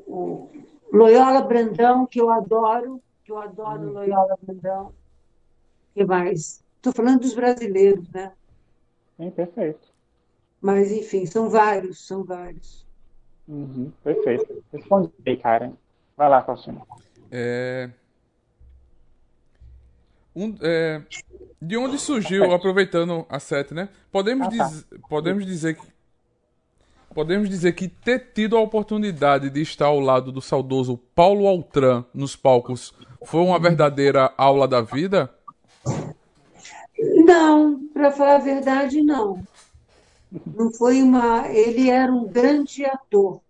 [0.06, 0.50] o,
[0.92, 3.92] Loyola Brandão, que eu adoro, que eu adoro hum.
[3.92, 4.86] Loyola Brandão.
[4.86, 4.92] O
[5.94, 6.64] que mais?
[6.76, 8.32] Estou falando dos brasileiros, né?
[9.16, 9.94] Sim, perfeito.
[10.60, 12.86] Mas, enfim, são vários, são vários.
[13.48, 14.64] Uhum, perfeito.
[14.72, 15.72] Responde aí, Karen.
[16.16, 16.82] Vai lá, Faustina.
[17.30, 17.90] É,
[20.36, 21.00] um, é,
[21.60, 23.88] de onde surgiu, aproveitando a sete, né?
[24.12, 24.68] Podemos, ah, tá.
[24.68, 25.96] diz, podemos dizer que
[27.14, 32.04] podemos dizer que ter tido a oportunidade de estar ao lado do saudoso Paulo Altran
[32.12, 32.92] nos palcos
[33.24, 35.34] foi uma verdadeira aula da vida?
[37.24, 39.42] Não, para falar a verdade, não.
[40.46, 41.48] Não foi uma.
[41.48, 43.40] Ele era um grande ator,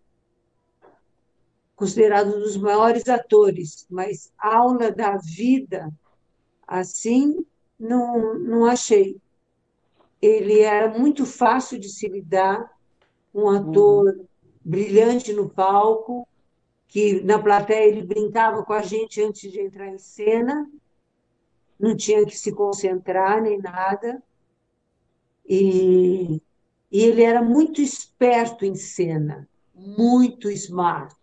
[1.74, 5.92] considerado um dos maiores atores, mas aula da vida
[6.66, 7.44] Assim,
[7.78, 9.20] não, não achei.
[10.20, 12.70] Ele era muito fácil de se lidar,
[13.34, 14.26] um ator uhum.
[14.64, 16.26] brilhante no palco,
[16.88, 20.68] que na plateia ele brincava com a gente antes de entrar em cena,
[21.78, 24.22] não tinha que se concentrar nem nada.
[25.46, 26.40] E,
[26.90, 31.14] e ele era muito esperto em cena, muito smart,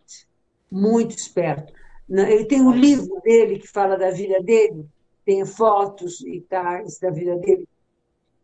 [0.70, 1.72] muito esperto.
[2.08, 4.86] Ele tem um livro dele que fala da vida dele,
[5.24, 7.68] tem fotos e tais da vida dele.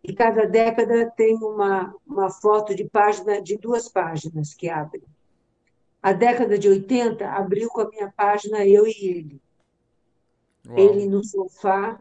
[0.02, 5.02] E cada década tem uma, uma foto de página de duas páginas que abre.
[6.02, 9.42] A década de 80 abriu com a minha página eu e ele.
[10.66, 10.78] Uau.
[10.78, 12.00] Ele no sofá,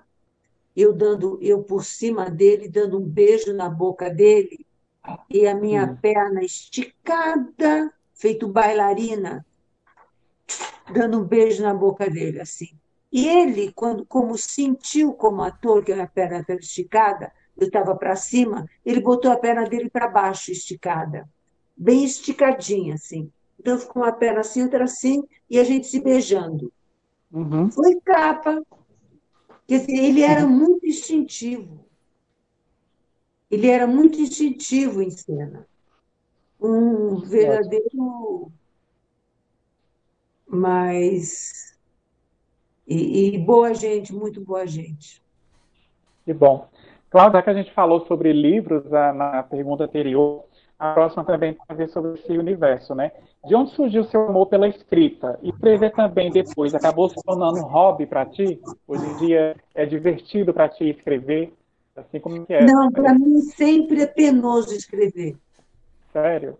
[0.75, 4.65] eu dando eu por cima dele, dando um beijo na boca dele,
[5.29, 5.97] e a minha hum.
[5.97, 9.45] perna esticada, feito bailarina,
[10.93, 12.69] dando um beijo na boca dele assim.
[13.11, 18.15] E ele, quando, como sentiu como ator que a perna estava esticada, eu estava para
[18.15, 21.27] cima, ele botou a perna dele para baixo, esticada,
[21.75, 23.31] bem esticadinha, assim.
[23.59, 26.71] Então, ficou uma perna assim, outra assim, e a gente se beijando.
[27.31, 27.69] Uhum.
[27.71, 28.63] Foi capa.
[29.67, 31.85] Quer dizer, ele era muito instintivo.
[33.51, 35.67] Ele era muito instintivo em cena.
[36.61, 38.51] Um verdadeiro.
[40.47, 41.77] Mas.
[42.89, 45.21] E, e boa gente, muito boa gente.
[46.25, 46.67] Que bom.
[47.11, 50.43] Claro, já que a gente falou sobre livros na pergunta anterior,
[50.77, 53.11] a próxima também tem a ver sobre esse universo, né?
[53.45, 55.39] De onde surgiu o seu amor pela escrita?
[55.43, 58.59] E escrever também depois acabou se tornando um hobby para ti?
[58.87, 61.53] Hoje em dia é divertido para ti escrever?
[61.95, 62.65] Assim como que é?
[62.65, 65.35] Não, para mim sempre é penoso escrever.
[66.11, 66.57] Sério?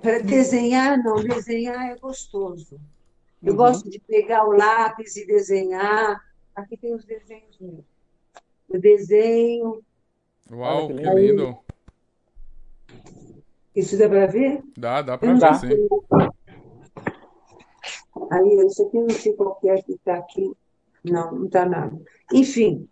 [0.00, 1.16] Para desenhar, não.
[1.16, 2.78] Desenhar é gostoso.
[3.44, 3.56] Eu uhum.
[3.56, 6.20] gosto de pegar o lápis e desenhar.
[6.56, 7.84] Aqui tem os desenhos meus.
[8.70, 9.82] Eu desenho.
[10.50, 11.58] Uau, que lindo!
[13.74, 14.62] Isso dá para ver?
[14.76, 15.88] Dá, dá para ver, sim.
[18.30, 20.52] Aí, isso aqui eu não sei qual é que está aqui.
[21.02, 22.00] Não, não está nada.
[22.32, 22.88] Enfim,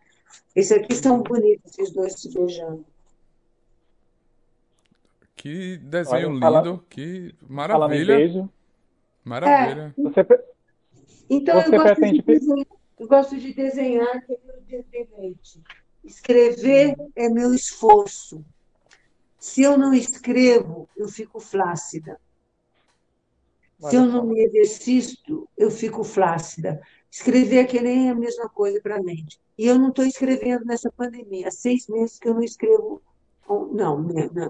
[0.54, 2.84] esses aqui são bonitos, esses dois se beijando.
[5.34, 8.16] Que desenho Olha, fala, lindo, que maravilha.
[8.16, 8.50] Beijo.
[9.24, 9.94] Maravilha.
[9.96, 10.26] É, você,
[11.30, 12.18] então, você eu, gosto pretende...
[12.18, 12.66] de desenhar,
[12.98, 15.62] eu gosto de desenhar, que é meu deleite.
[16.04, 18.44] Escrever é meu esforço.
[19.38, 22.20] Se eu não escrevo, eu fico flácida.
[23.80, 26.80] Se eu não me exercito, eu fico flácida.
[27.11, 29.40] Escrever é que nem a mesma coisa para a mente.
[29.58, 31.48] E eu não estou escrevendo nessa pandemia.
[31.48, 33.02] Há seis meses que eu não escrevo.
[33.72, 33.98] Não,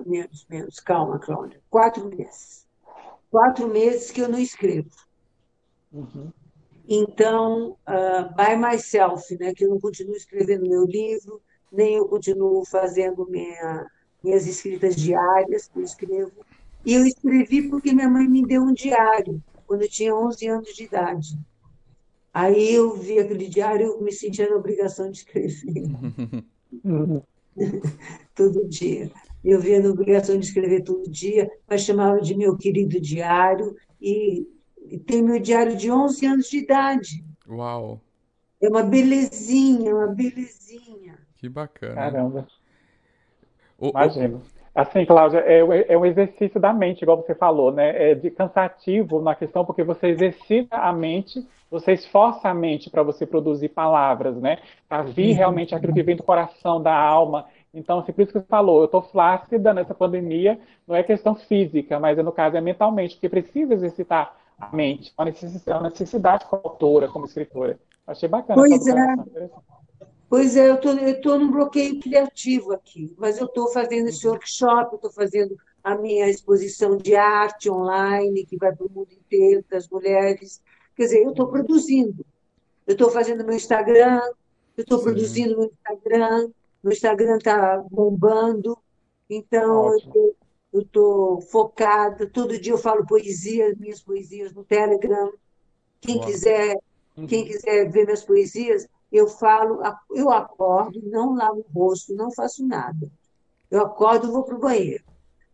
[0.06, 0.80] menos, menos.
[0.80, 1.60] Calma, Cláudia.
[1.70, 2.61] Quatro meses.
[3.32, 4.90] Quatro meses que eu não escrevo.
[5.90, 6.30] Uhum.
[6.86, 9.54] Então, uh, by myself, né?
[9.54, 11.40] que eu não continuo escrevendo meu livro,
[11.72, 13.86] nem eu continuo fazendo minha
[14.22, 16.44] minhas escritas diárias que eu escrevo.
[16.84, 20.74] E eu escrevi porque minha mãe me deu um diário, quando eu tinha 11 anos
[20.74, 21.38] de idade.
[22.34, 25.84] Aí eu vi aquele diário e me sentia na obrigação de escrever.
[28.36, 29.10] todo dia.
[29.44, 33.76] Eu via na obrigação de escrever todo dia, mas chamava de meu querido diário.
[34.00, 34.46] E,
[34.86, 37.24] e tem meu diário de 11 anos de idade.
[37.48, 38.00] Uau!
[38.60, 41.18] É uma belezinha, uma belezinha.
[41.36, 41.94] Que bacana.
[41.94, 42.46] Caramba.
[43.80, 44.42] Imagino.
[44.74, 48.12] Assim, Cláudia, é, é, um exercício da mente, igual você falou, né?
[48.12, 53.02] É de cansativo na questão, porque você exercita a mente, você esforça a mente para
[53.02, 54.58] você produzir palavras, né?
[54.88, 55.36] Para vir uhum.
[55.36, 57.46] realmente aquilo que vem do coração, da alma.
[57.74, 61.34] Então, assim, por isso que você falou, eu estou flácida nessa pandemia, não é questão
[61.34, 66.44] física, mas no caso é mentalmente, porque precisa exercitar a mente, uma necessidade, uma necessidade
[66.46, 67.78] como autora, como escritora.
[68.06, 68.60] Achei bacana.
[68.60, 69.50] Pois é.
[70.28, 74.94] Pois é, eu tô, estou num bloqueio criativo aqui, mas eu estou fazendo esse workshop,
[74.94, 79.88] estou fazendo a minha exposição de arte online, que vai para o mundo inteiro, das
[79.88, 80.62] mulheres.
[80.96, 82.24] Quer dizer, eu estou produzindo.
[82.86, 84.20] Eu estou fazendo meu Instagram,
[84.76, 86.50] eu estou produzindo meu Instagram,
[86.82, 88.76] meu Instagram está bombando,
[89.28, 89.92] então
[90.72, 92.26] eu estou focada.
[92.28, 95.32] Todo dia eu falo poesia, minhas poesias no Telegram.
[96.00, 96.76] Quem quiser,
[97.28, 102.66] quem quiser ver minhas poesias, eu falo, eu acordo, não lavo o rosto, não faço
[102.66, 103.10] nada.
[103.70, 105.04] Eu acordo, vou para o banheiro,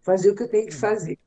[0.02, 1.18] fazer o que eu tenho que fazer.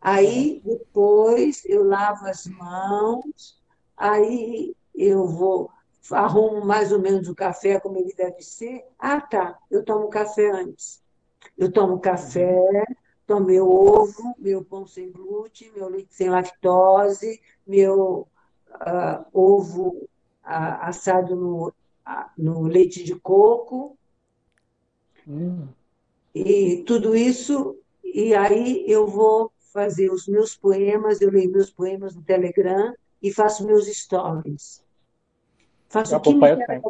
[0.00, 3.60] Aí, depois, eu lavo as mãos,
[3.96, 5.70] aí eu vou,
[6.10, 8.84] arrumo mais ou menos o café como ele deve ser.
[8.98, 11.00] Ah, tá, eu tomo café antes.
[11.56, 12.84] Eu tomo café,
[13.26, 18.26] tomo meu ovo, meu pão sem glúten, meu leite sem lactose, meu
[18.72, 20.08] uh, ovo
[20.42, 21.72] assado no,
[22.36, 23.96] no leite de coco.
[25.26, 25.68] Hum.
[26.34, 32.14] E tudo isso, e aí eu vou fazer os meus poemas, eu leio meus poemas
[32.14, 34.81] no Telegram e faço meus stories.
[35.92, 36.80] Faço química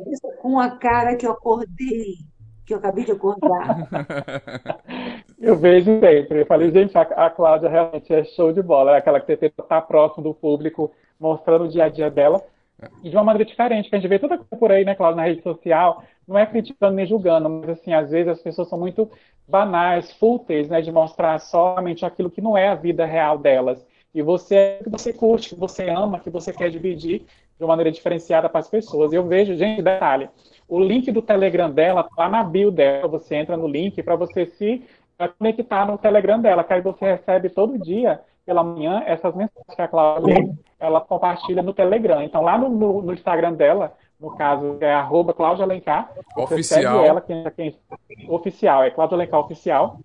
[0.40, 2.18] com a cara que eu acordei,
[2.64, 3.88] que eu acabei de acordar.
[5.40, 6.42] eu vejo sempre.
[6.42, 8.92] Eu falei, gente, a, a Cláudia realmente é show de bola.
[8.92, 12.42] É aquela que tenta estar próximo do público, mostrando o dia a dia dela
[13.02, 15.24] e de uma maneira diferente, que a gente vê toda por aí, né, Cláudio, na
[15.24, 19.10] rede social, não é criticando nem julgando, mas assim, às vezes as pessoas são muito
[19.46, 23.84] banais, fúteis, né, de mostrar somente aquilo que não é a vida real delas.
[24.14, 27.24] E você é que você curte, que você ama, que você quer dividir
[27.62, 29.12] de uma maneira diferenciada para as pessoas.
[29.12, 30.28] Eu vejo, gente, detalhe,
[30.68, 34.46] o link do Telegram dela tá na bio dela, você entra no link para você
[34.46, 34.82] se
[35.38, 39.80] conectar no Telegram dela, que aí você recebe todo dia pela manhã essas mensagens que
[39.80, 42.20] a Cláudia ela compartilha no Telegram.
[42.20, 46.10] Então, lá no, no, no Instagram dela, no caso, é arroba Cláudia Alencar.
[46.36, 47.04] Oficial.
[47.04, 47.78] ela, quem, quem,
[48.28, 49.98] oficial, é Cláudia Alencar Oficial.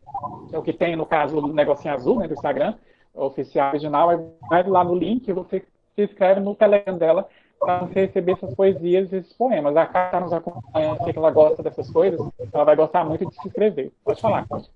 [0.54, 2.76] É o que tem, no caso, o negocinho azul né, do Instagram.
[3.16, 5.66] oficial original, aí vai lá no link e você
[5.96, 7.28] se inscreve no Telegram dela
[7.60, 9.76] para você receber essas poesias e esses poemas.
[9.76, 12.20] A Cá está nos acompanhando, sei que ela gosta dessas coisas,
[12.54, 13.92] ela vai gostar muito de se inscrever.
[14.04, 14.70] Pode falar, Cláudia.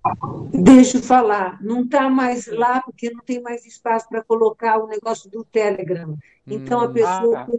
[0.53, 1.61] Deixa eu falar.
[1.61, 6.15] Não está mais lá porque não tem mais espaço para colocar o negócio do Telegram.
[6.47, 6.93] Então, a, Hum.
[6.93, 7.57] pessoa, Ah, tá.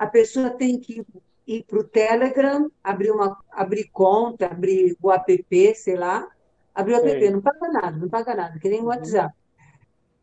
[0.00, 1.04] a pessoa tem que
[1.46, 6.28] ir para o Telegram, abrir, uma, abrir conta, abrir o app, sei lá.
[6.74, 7.30] Abrir o app, Sei.
[7.30, 9.34] não paga nada, não paga nada, que nem o WhatsApp.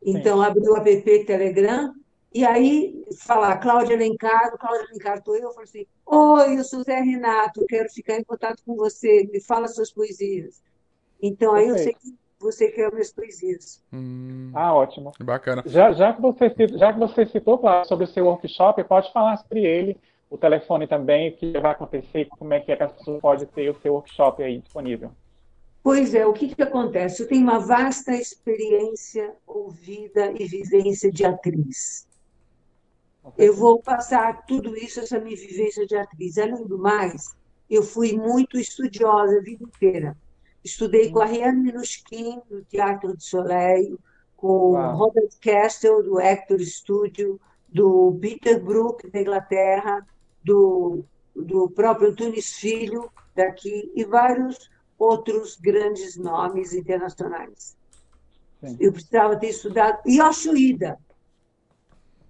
[0.05, 1.93] Então, abrir o app Telegram
[2.35, 6.81] e aí falar, Cláudia Alencar, Cláudia Alencar, estou eu, eu falo assim, oi, eu sou
[6.81, 10.61] o Zé Renato, quero ficar em contato com você, me fala suas poesias.
[11.21, 11.99] Então, aí eu sei Perfeito.
[12.01, 13.81] que você quer minhas poesias.
[13.93, 15.13] Hum, Ah, ótimo.
[15.23, 15.63] bacana.
[15.65, 19.37] Já, já, que você, já que você citou, claro, sobre o seu workshop, pode falar
[19.37, 19.97] sobre ele,
[20.29, 23.79] o telefone também, o que vai acontecer, como é que a pessoa pode ter o
[23.79, 25.09] seu workshop aí disponível.
[25.81, 27.21] Pois é, o que que acontece?
[27.21, 32.05] Eu tenho uma vasta experiência, ouvida e vivência de atriz.
[33.37, 36.37] Eu vou passar tudo isso, essa minha vivência de atriz.
[36.37, 37.35] Além do mais,
[37.69, 40.17] eu fui muito estudiosa a vida inteira.
[40.63, 43.99] Estudei com a Riane Minuschkin, do Teatro do Soleil,
[44.35, 44.97] com Uau.
[44.97, 50.05] Robert Castle, do Actor Studio, do Peter Brook, da Inglaterra,
[50.43, 51.03] do,
[51.35, 57.75] do próprio Antunes Filho, daqui, e vários outros grandes nomes internacionais.
[58.61, 58.77] Sim.
[58.79, 59.99] Eu precisava ter estudado.
[60.07, 60.97] Yoshuida.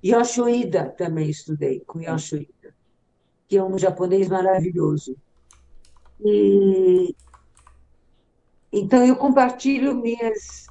[0.06, 2.76] Yoshuida também estudei com Yoshuida,
[3.48, 5.18] que é um japonês maravilhoso.
[6.24, 7.16] E
[8.72, 10.68] então eu compartilho minhas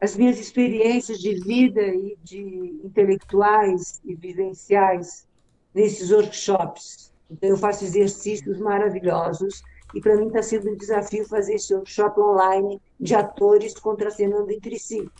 [0.00, 5.26] as minhas experiências de vida e de intelectuais e vivenciais
[5.74, 7.12] nesses workshops.
[7.30, 9.62] Então eu faço exercícios maravilhosos
[9.94, 14.78] e para mim está sendo um desafio fazer esse workshop online de atores contracenando entre
[14.78, 15.10] si.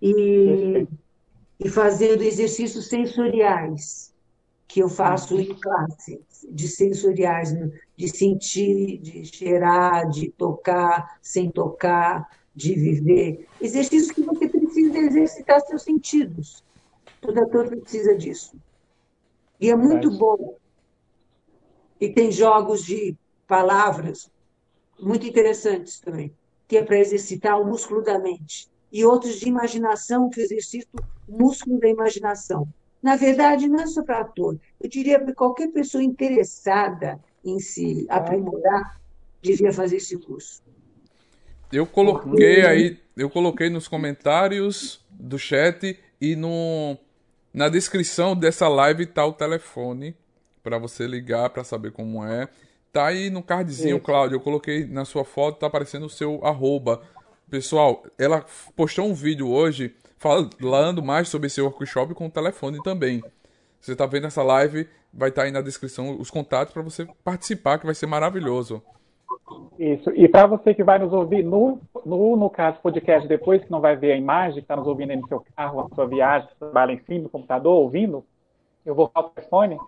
[0.00, 0.86] E.
[1.62, 4.14] e fazendo exercícios sensoriais,
[4.66, 7.52] que eu faço em classe, de sensoriais,
[7.96, 13.46] de sentir, de cheirar, de tocar, sem tocar, de viver.
[13.60, 16.64] Exercícios que você precisa exercitar seus sentidos.
[17.20, 18.56] Todo ator precisa disso.
[19.60, 20.56] E é muito bom.
[22.00, 23.14] E tem jogos de
[23.46, 24.30] palavras
[24.98, 26.32] muito interessantes também,
[26.66, 28.69] que é para exercitar o músculo da mente.
[28.92, 30.88] E outros de imaginação, que exercita
[31.28, 32.68] o músculo da imaginação.
[33.02, 34.58] Na verdade, não é só para ator.
[34.80, 39.00] Eu diria para qualquer pessoa interessada em se aprimorar,
[39.40, 40.62] devia fazer esse curso.
[41.72, 46.98] Eu coloquei aí, eu coloquei nos comentários do chat e no
[47.52, 50.14] na descrição dessa live tá o telefone
[50.62, 52.48] para você ligar para saber como é.
[52.92, 54.00] Tá aí no cardzinho.
[54.00, 57.02] Cláudio, eu coloquei na sua foto, tá aparecendo o seu arroba.
[57.50, 58.44] Pessoal, ela
[58.76, 63.20] postou um vídeo hoje falando mais sobre esse workshop com o telefone também.
[63.80, 67.78] Você tá vendo essa live, vai estar aí na descrição os contatos para você participar,
[67.78, 68.80] que vai ser maravilhoso.
[69.76, 70.10] Isso.
[70.14, 73.80] E para você que vai nos ouvir no, no, no caso, podcast depois, que não
[73.80, 76.48] vai ver a imagem, que está nos ouvindo aí no seu carro, na sua viagem,
[76.56, 78.24] trabalha em cima do computador, ouvindo,
[78.86, 79.78] eu vou falar o telefone,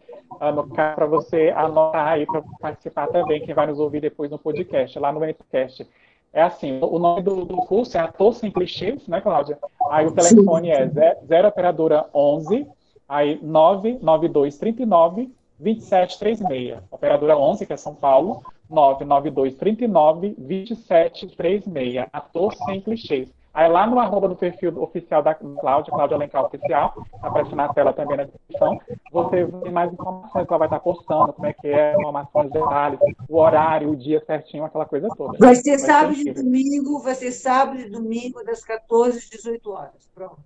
[0.41, 4.31] ah, no caso, para você anotar aí para participar também, quem vai nos ouvir depois
[4.31, 5.87] no podcast, lá no podcast.
[6.33, 9.59] É assim, o nome do, do curso é Ator Sem Clichês, né, Cláudia?
[9.91, 12.67] Aí o telefone é 0 operadora 11,
[13.07, 16.79] aí 99239 2736.
[16.91, 22.07] Operadora 11, que é São Paulo, 99239 2736.
[22.11, 23.29] Ator Sem Clichês.
[23.55, 27.69] Aí lá no arroba do perfil oficial da Cláudia, Cláudia Alencar Oficial, tá aparecendo na
[27.73, 28.81] tela também na descrição,
[29.13, 32.99] você tem mais informações que ela vai estar postando, como é que é, informações, detalhes,
[33.29, 35.37] o horário, o dia certinho, aquela coisa toda.
[35.39, 40.11] Vai ser sábado e domingo, vai ser sábado e domingo, das 14 às 18 horas.
[40.15, 40.39] Pronto,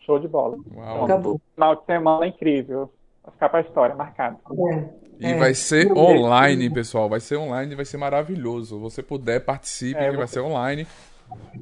[0.00, 0.56] Show de bola.
[0.74, 1.04] Uau.
[1.04, 1.40] acabou.
[1.54, 2.90] Final de semana incrível.
[3.22, 4.38] Vai ficar para a história, marcado.
[4.72, 4.84] É.
[5.20, 5.36] E É.
[5.36, 7.08] vai ser online, pessoal.
[7.08, 8.76] Vai ser online, vai ser maravilhoso.
[8.76, 10.86] Se você puder, participe, É, que vai ser online.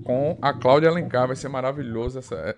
[0.04, 1.26] Com a Cláudia Alencar.
[1.26, 2.54] Vai ser maravilhoso essa,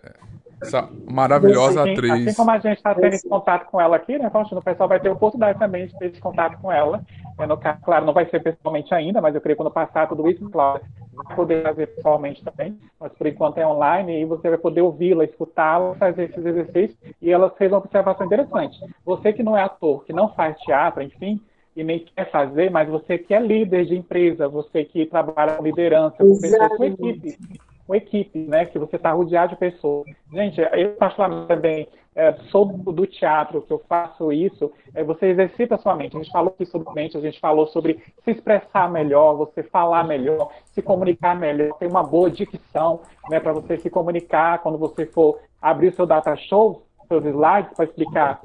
[0.60, 2.12] essa maravilhosa Assim, atriz.
[2.12, 4.88] assim como a gente está tendo esse contato com ela aqui, né, Faustino, o pessoal
[4.88, 7.02] vai ter oportunidade também de ter esse contato com ela.
[7.38, 10.08] É, no caso, claro, não vai ser pessoalmente ainda, mas eu creio que quando passar
[10.08, 10.80] tudo isso, claro,
[11.14, 15.24] vai poder fazer pessoalmente também, mas por enquanto é online e você vai poder ouvi-la,
[15.24, 18.78] escutá-la, fazer esses exercícios e ela fez uma observação interessante.
[19.04, 21.40] Você que não é ator, que não faz teatro, enfim,
[21.78, 25.62] e nem quer fazer, mas você que é líder de empresa, você que trabalha com
[25.62, 27.38] liderança, com pessoas, com equipe,
[27.86, 28.64] uma equipe, né?
[28.66, 30.04] Que você está rodeado de pessoas.
[30.32, 35.76] Gente, eu particularmente também é, sou do teatro, que eu faço isso, é, você exercita
[35.76, 36.16] a sua mente.
[36.16, 40.02] A gente falou aqui sobre mente, a gente falou sobre se expressar melhor, você falar
[40.02, 43.38] melhor, se comunicar melhor, ter uma boa dicção, né?
[43.38, 47.84] Para você se comunicar quando você for abrir o seu data show, seus slides para
[47.86, 48.40] explicar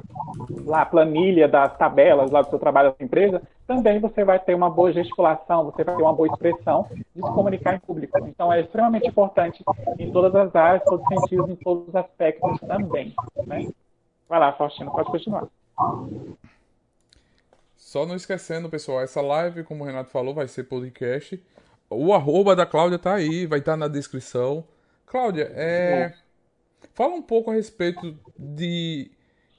[0.65, 4.39] lá a planilha das tabelas lá do seu trabalho da sua empresa, também você vai
[4.39, 8.17] ter uma boa gesticulação, você vai ter uma boa expressão de se comunicar em público.
[8.27, 9.63] Então é extremamente importante
[9.99, 13.13] em todas as áreas, todos os sentidos, em todos os aspectos também.
[13.45, 13.69] Né?
[14.27, 15.47] Vai lá, Faustino, pode continuar.
[17.75, 21.41] Só não esquecendo, pessoal, essa live, como o Renato falou, vai ser podcast.
[21.89, 24.63] O arroba da Cláudia tá aí, vai estar tá na descrição.
[25.05, 26.13] Cláudia, é...
[26.93, 29.11] fala um pouco a respeito de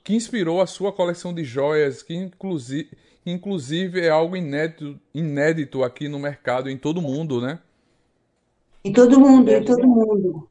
[0.02, 2.90] que inspirou a sua coleção de joias, que inclusive
[3.26, 7.58] inclusive é algo inédito, inédito aqui no mercado, em todo mundo, né?
[8.84, 10.48] Em todo mundo, em todo mundo.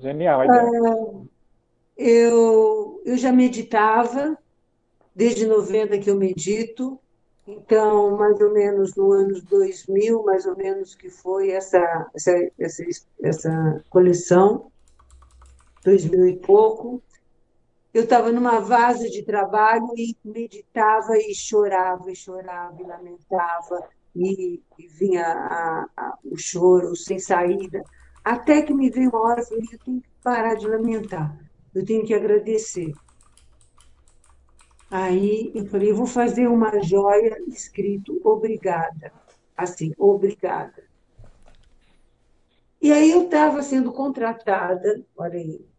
[0.00, 0.70] Genial a ideia.
[0.70, 1.28] Uh,
[1.96, 4.38] eu, eu já meditava,
[5.14, 6.98] desde 90 que eu medito,
[7.46, 12.84] então, mais ou menos no ano 2000, mais ou menos que foi essa, essa, essa,
[13.22, 14.71] essa coleção,
[15.84, 17.02] 2000 e pouco
[17.92, 24.62] eu estava numa vaza de trabalho e meditava e chorava, e chorava, e lamentava, e,
[24.78, 27.82] e vinha a, a, o choro sem saída.
[28.24, 31.38] Até que me veio uma hora, eu falei, eu tenho que parar de lamentar,
[31.74, 32.94] eu tenho que agradecer.
[34.90, 39.12] Aí eu falei, eu vou fazer uma joia escrito obrigada.
[39.54, 40.82] Assim, obrigada.
[42.80, 45.71] E aí eu estava sendo contratada, olha aí,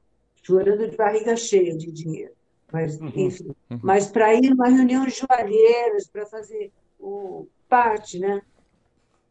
[0.43, 2.33] chorando de barriga cheia de dinheiro.
[2.71, 3.79] Mas, uhum, enfim, uhum.
[3.81, 8.41] mas para ir numa reunião de joalheiros, para fazer o parte, né?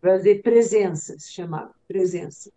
[0.00, 2.50] Fazer presença, se chamava, presença.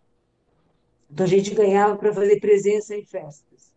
[1.10, 3.72] Então a gente ganhava para fazer presença em festas.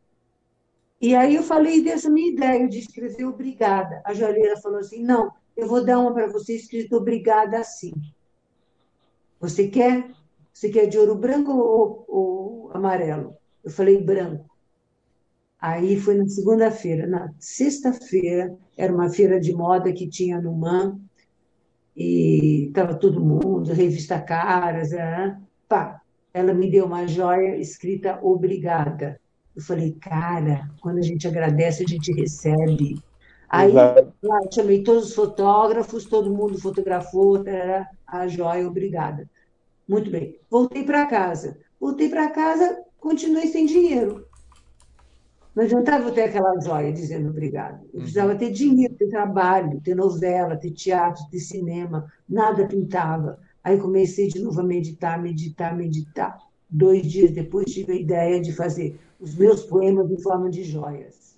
[1.01, 4.01] E aí eu falei dessa minha ideia de escrever obrigada.
[4.05, 7.93] A joalheira falou assim: não, eu vou dar uma para você escrito obrigada assim.
[9.39, 10.11] Você quer?
[10.51, 13.35] Você quer de ouro branco ou, ou amarelo?
[13.63, 14.48] Eu falei branco.
[15.61, 17.05] Aí foi na segunda-feira.
[17.05, 20.99] Na sexta-feira, era uma feira de moda que tinha no MAN,
[21.99, 25.35] e estava todo mundo, revista Caras, é,
[25.67, 26.01] pá,
[26.33, 29.19] ela me deu uma joia escrita obrigada.
[29.53, 33.03] Eu falei, cara, quando a gente agradece, a gente recebe.
[33.49, 33.95] Aí lá,
[34.53, 39.29] chamei todos os fotógrafos, todo mundo fotografou, tarará, a joia, obrigada.
[39.85, 40.39] Muito bem.
[40.49, 41.57] Voltei para casa.
[41.77, 44.28] Voltei para casa, continuei sem dinheiro.
[45.55, 47.83] Não adiantava ter aquela joia dizendo obrigado.
[47.93, 52.11] Eu precisava ter dinheiro, ter trabalho, ter novela, ter teatro, ter cinema.
[52.27, 53.39] Nada pintava.
[53.63, 56.37] Aí comecei de novo a meditar, meditar, meditar.
[56.69, 61.37] Dois dias depois tive a ideia de fazer os meus poemas em forma de joias.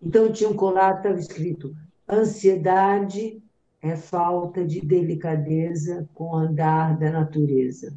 [0.00, 1.74] Então tinha um colar, estava escrito:
[2.08, 3.42] ansiedade
[3.80, 7.96] é falta de delicadeza com o andar da natureza.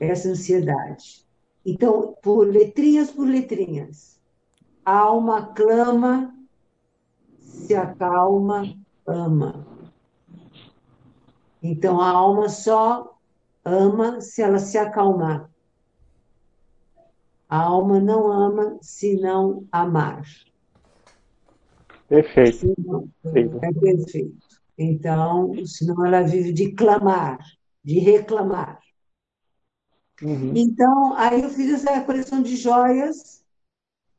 [0.00, 1.23] Essa ansiedade.
[1.64, 4.20] Então, por letrinhas por letrinhas.
[4.84, 6.34] Alma clama,
[7.38, 9.66] se acalma, ama.
[11.62, 13.16] Então, a alma só
[13.64, 15.50] ama se ela se acalmar.
[17.48, 20.24] A alma não ama se não amar.
[22.08, 22.74] Perfeito.
[23.24, 24.36] é perfeito.
[24.76, 27.38] Então, senão ela vive de clamar,
[27.82, 28.83] de reclamar.
[30.22, 30.52] Uhum.
[30.54, 33.44] Então, aí eu fiz essa coleção de joias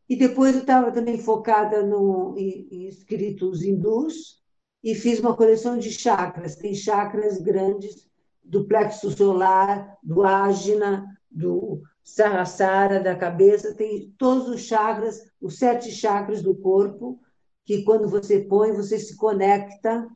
[0.10, 4.44] e depois eu estava também focada no, em, em escritos hindus
[4.84, 6.56] e fiz uma coleção de chakras.
[6.56, 8.08] Tem chakras grandes
[8.44, 15.92] do plexo solar, do ágina, do sahasrara, da cabeça, tem todos os chakras, os sete
[15.92, 17.20] chakras do corpo,
[17.66, 20.08] que quando você põe, você se conecta.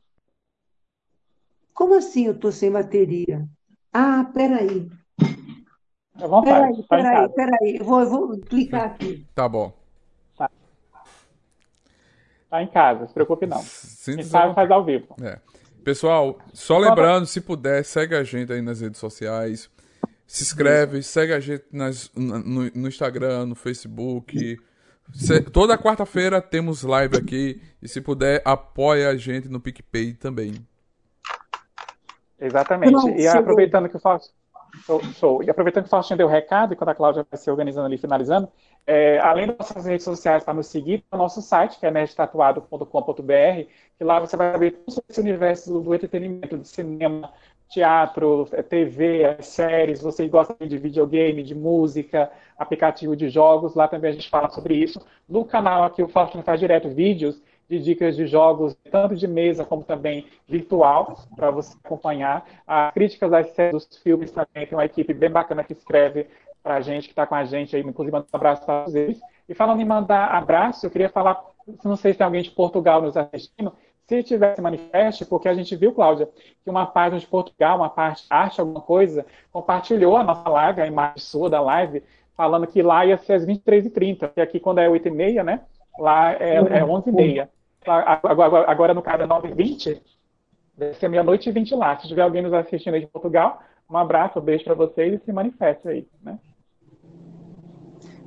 [1.74, 3.48] Como assim eu estou sem bateria?
[3.92, 4.88] Ah, peraí.
[6.22, 6.82] À vontade.
[6.88, 7.76] Peraí, peraí, peraí.
[7.78, 9.26] Eu vou, eu vou clicar aqui.
[9.34, 9.72] Tá bom.
[10.36, 10.50] Tá.
[12.50, 13.62] Tá em casa, se preocupe não.
[14.04, 15.14] Quem sabe faz ao vivo.
[15.22, 15.38] É.
[15.84, 19.70] Pessoal, só lembrando, se puder, segue a gente aí nas redes sociais.
[20.26, 24.58] Se inscreve, segue a gente nas, no, no Instagram, no Facebook.
[25.12, 27.60] Se, toda quarta-feira temos live aqui.
[27.82, 30.54] E se puder, apoia a gente no PicPay também.
[32.38, 32.94] Exatamente.
[33.18, 34.30] e aproveitando que eu faço.
[34.84, 35.42] Show, show.
[35.42, 37.98] E aproveitando que o Faustinho deu o recado, enquanto a Cláudia vai se organizando ali,
[37.98, 38.48] finalizando,
[38.86, 43.68] é, além das nossas redes sociais para nos seguir, o nosso site, que é nerdtatuado.com.br,
[43.98, 47.32] que lá você vai ver todo esse universo do entretenimento, do cinema,
[47.68, 54.10] teatro, é, TV, séries, vocês gostam de videogame, de música, aplicativo de jogos, lá também
[54.10, 55.00] a gente fala sobre isso.
[55.28, 57.40] No canal aqui o Faustino faz direto vídeos
[57.70, 62.44] de dicas de jogos, tanto de mesa como também virtual, para você acompanhar.
[62.66, 66.26] As críticas às séries dos filmes também tem uma equipe bem bacana que escreve
[66.64, 69.20] para a gente, que está com a gente aí, inclusive mandando um abraço para vocês.
[69.48, 71.40] E falando em mandar abraço, eu queria falar,
[71.84, 73.72] não sei se tem alguém de Portugal nos assistindo,
[74.08, 76.28] se tivesse manifeste, porque a gente viu, Cláudia,
[76.64, 80.86] que uma página de Portugal, uma parte arte, alguma coisa, compartilhou a nossa live, a
[80.88, 82.02] imagem sua da live,
[82.36, 85.60] falando que lá ia ser às 23h30, que aqui quando é 8h30, né?
[85.96, 87.48] Lá é, é 11h30.
[87.86, 90.00] Agora, agora, no caso é 9h20,
[90.76, 91.98] deve ser meia-noite e 20 lá.
[91.98, 95.24] Se tiver alguém nos assistindo aí de Portugal, um abraço, um beijo para vocês e
[95.24, 96.38] se manifeste aí, né?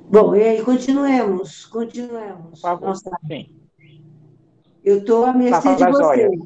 [0.09, 2.59] Bom, e aí, continuemos, continuemos.
[2.59, 3.09] Por favor, Nossa.
[3.27, 3.47] sim.
[4.83, 6.41] Eu estou à mercê tá de vocês.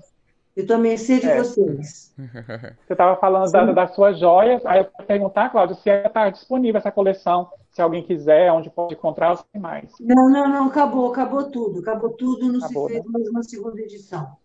[0.57, 1.37] Eu à mercê de é.
[1.37, 2.11] vocês.
[2.17, 6.79] Você estava falando da, das suas joias, aí eu vou perguntar, Cláudio, se está disponível
[6.79, 9.93] essa coleção, se alguém quiser, onde pode encontrar, os tem mais.
[9.99, 11.81] Não, não, não, acabou, acabou tudo.
[11.81, 13.11] Acabou tudo, não acabou, se fez né?
[13.13, 14.35] mais uma segunda edição.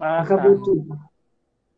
[0.00, 0.64] Ah, acabou tá.
[0.64, 0.98] tudo.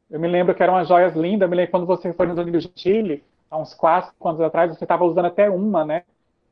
[0.08, 2.36] Eu me lembro que eram umas joias lindas, eu me lembro quando você foi no
[2.36, 6.04] Danilo Chile, há uns quatro anos atrás, você estava usando até uma, né?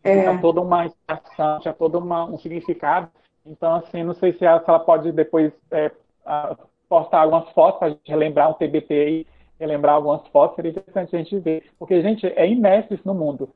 [0.02, 0.22] É.
[0.22, 3.08] Tinha toda uma inspiração, tinha todo uma, um significado.
[3.46, 5.92] Então, assim, não sei se ela, se ela pode depois é,
[6.88, 9.26] postar algumas fotos para a gente relembrar um TBT aí,
[9.58, 11.64] relembrar algumas fotos, seria interessante a gente ver.
[11.78, 13.48] Porque, gente, é imerso isso no mundo.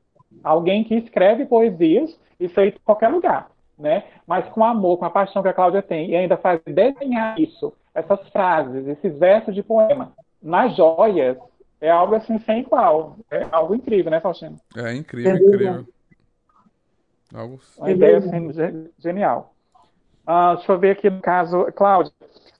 [0.43, 4.03] Alguém que escreve poesias, isso aí em qualquer lugar, né?
[4.27, 7.73] Mas com amor, com a paixão que a Cláudia tem, e ainda faz desenhar isso,
[7.93, 10.11] essas frases, esses versos de poema,
[10.41, 11.37] nas joias,
[11.79, 13.17] é algo assim sem igual.
[13.29, 14.57] É algo incrível, né, Faustino?
[14.75, 15.85] É incrível, incrível.
[17.33, 17.59] Algo...
[17.77, 19.53] Uma ideia assim, genial.
[20.27, 22.13] Uh, deixa eu ver aqui no caso, Cláudia.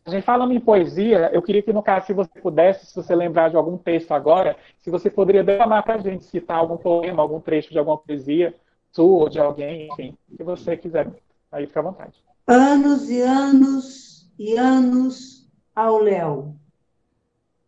[0.05, 3.15] A gente falando em poesia, eu queria que no caso, se você pudesse, se você
[3.15, 7.21] lembrar de algum texto agora, se você poderia declamar para a gente, citar algum poema,
[7.21, 8.53] algum trecho de alguma poesia
[8.91, 11.09] sua ou de alguém, enfim, que você quiser.
[11.51, 12.13] Aí fica à vontade.
[12.45, 16.55] Anos e anos e anos ao léu,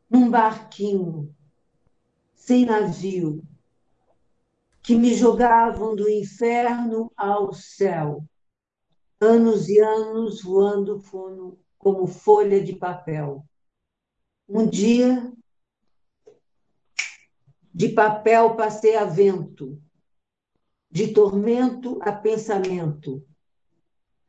[0.09, 1.33] num barquinho,
[2.33, 3.41] sem navio,
[4.83, 8.23] que me jogavam do inferno ao céu
[9.19, 13.45] anos e anos voando fundo como folha de papel.
[14.49, 15.31] Um dia,
[17.71, 19.79] de papel passei a vento,
[20.89, 23.23] de tormento a pensamento.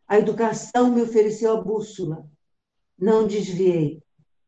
[0.06, 2.30] A educação me ofereceu a bússola,
[2.98, 4.02] não desviei.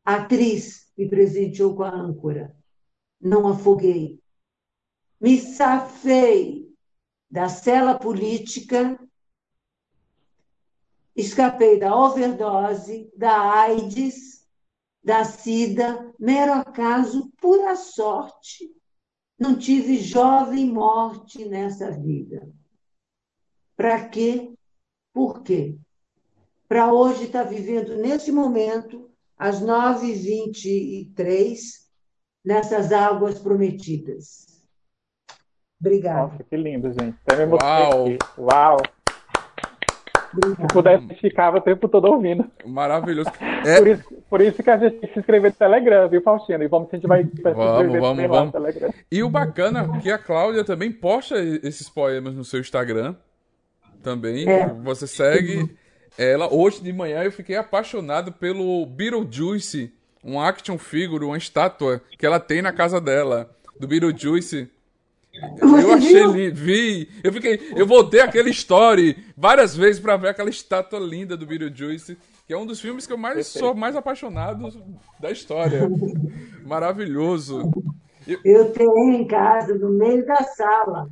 [0.04, 2.54] A atriz me presenteou com a âncora,
[3.18, 4.22] não afoguei.
[5.18, 6.70] Me safei
[7.30, 9.00] da cela política
[11.18, 14.46] Escapei da overdose, da AIDS,
[15.02, 18.72] da SIDA, mero acaso, pura sorte.
[19.36, 22.48] Não tive jovem morte nessa vida.
[23.76, 24.54] Para quê?
[25.12, 25.76] Por quê?
[26.68, 31.58] Para hoje estar tá vivendo nesse momento, às 9h23,
[32.44, 34.46] nessas águas prometidas.
[35.80, 36.30] Obrigada.
[36.32, 37.18] Nossa, que lindo, gente.
[37.26, 38.04] Até me Uau!
[38.38, 38.76] Uau!
[40.34, 42.44] Se pudesse, ficava o tempo todo ouvindo.
[42.66, 43.30] Maravilhoso.
[43.64, 43.78] É...
[43.78, 46.62] Por, isso, por, isso, que a gente tem que se inscrever no Telegram, viu, Faustino?
[46.62, 48.46] E vamos para se inscrever vamos, vamos.
[48.46, 48.90] no Telegram.
[49.10, 53.14] E o bacana é que a Cláudia também posta esses poemas no seu Instagram.
[54.02, 54.48] Também.
[54.48, 54.68] É.
[54.84, 55.68] Você segue
[56.18, 56.52] ela.
[56.52, 62.38] Hoje de manhã eu fiquei apaixonado pelo Beetlejuice, um action figure, uma estátua que ela
[62.38, 63.50] tem na casa dela.
[63.78, 64.70] Do Beetlejuice
[65.60, 67.08] eu achei lindo, vi.
[67.22, 72.18] Eu fiquei, eu voltei aquele story várias vezes para ver aquela estátua linda do Beetlejuice,
[72.46, 73.58] que é um dos filmes que eu mais Perfeito.
[73.58, 74.72] sou mais apaixonado
[75.20, 75.88] da história.
[76.64, 77.70] Maravilhoso.
[78.26, 78.38] Eu...
[78.44, 81.08] eu tenho em casa, no meio da sala.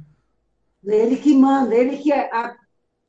[0.85, 2.55] Ele que manda, ele que a,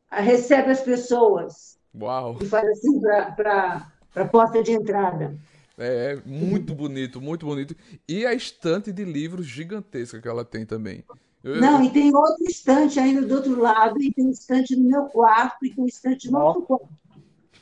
[0.09, 1.77] a, recebe as pessoas.
[1.93, 2.37] Uau!
[2.41, 2.99] E faz assim
[3.35, 5.37] para a porta de entrada.
[5.77, 7.75] É, é muito bonito, muito bonito.
[8.07, 11.03] E a estante de livros gigantesca que ela tem também.
[11.43, 15.03] Eu, Não, e tem outro estante ainda do outro lado, e tem estante no meu
[15.05, 16.89] quarto, e tem estante no outro quarto.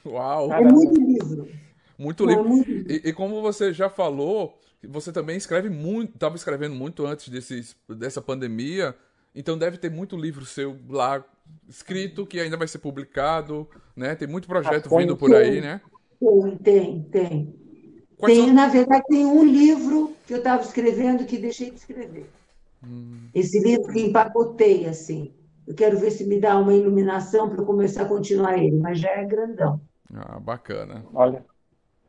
[0.05, 0.51] Uau!
[0.53, 1.47] É muito livro.
[1.97, 2.43] Muito livro.
[2.43, 2.91] É muito livro.
[2.91, 4.57] E, e, como você já falou,
[4.87, 8.95] você também escreve muito, estava escrevendo muito antes desses, dessa pandemia,
[9.35, 11.23] então deve ter muito livro seu lá
[11.67, 14.15] escrito que ainda vai ser publicado, né?
[14.15, 15.81] Tem muito projeto ah, vindo por aí, né?
[16.19, 17.64] Tem, tem, tem.
[18.25, 18.53] Tem, são...
[18.53, 22.29] Na verdade, tem um livro que eu estava escrevendo que deixei de escrever.
[22.83, 23.27] Hum.
[23.33, 25.33] Esse livro que empacotei, assim.
[25.67, 29.09] Eu quero ver se me dá uma iluminação para começar a continuar ele, mas já
[29.09, 29.79] é grandão.
[30.13, 31.03] Ah, bacana.
[31.13, 31.43] Olha.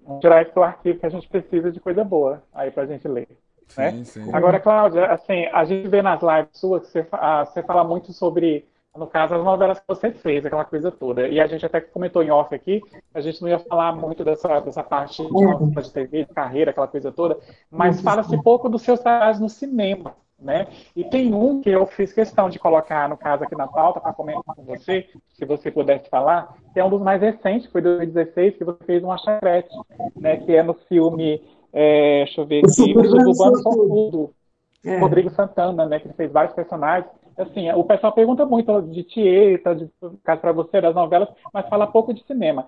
[0.06, 2.86] Vamos tirar isso do arquivo que a gente precisa de coisa boa aí para a
[2.86, 3.28] gente ler.
[3.76, 3.90] Né?
[3.90, 4.30] Sim, sim.
[4.32, 8.12] Agora, Cláudia, assim, a gente vê nas lives suas que você, ah, você fala muito
[8.12, 8.64] sobre,
[8.96, 11.28] no caso, as novelas que você fez, aquela coisa toda.
[11.28, 12.82] E a gente até comentou em off aqui,
[13.14, 16.88] a gente não ia falar muito dessa, dessa parte de, de TV, de carreira, aquela
[16.88, 17.38] coisa toda,
[17.70, 20.14] mas fala-se pouco dos seus trabalhos no cinema.
[20.38, 20.66] Né?
[20.94, 24.12] E tem um que eu fiz questão de colocar, no caso, aqui na pauta, para
[24.12, 28.56] comentar com você, se você pudesse falar, que é um dos mais recentes, foi 2016,
[28.56, 29.74] que você fez uma chacrete,
[30.14, 31.40] né, que é no filme
[31.78, 32.68] é, deixa eu ver aqui.
[32.68, 34.34] O Suburbano Sortudo.
[34.82, 34.98] É.
[34.98, 36.00] Rodrigo Santana, né?
[36.00, 37.10] Que fez vários personagens.
[37.38, 39.90] Assim, o pessoal pergunta muito de Tieta, de
[40.24, 42.66] caso para você, das novelas, mas fala pouco de cinema.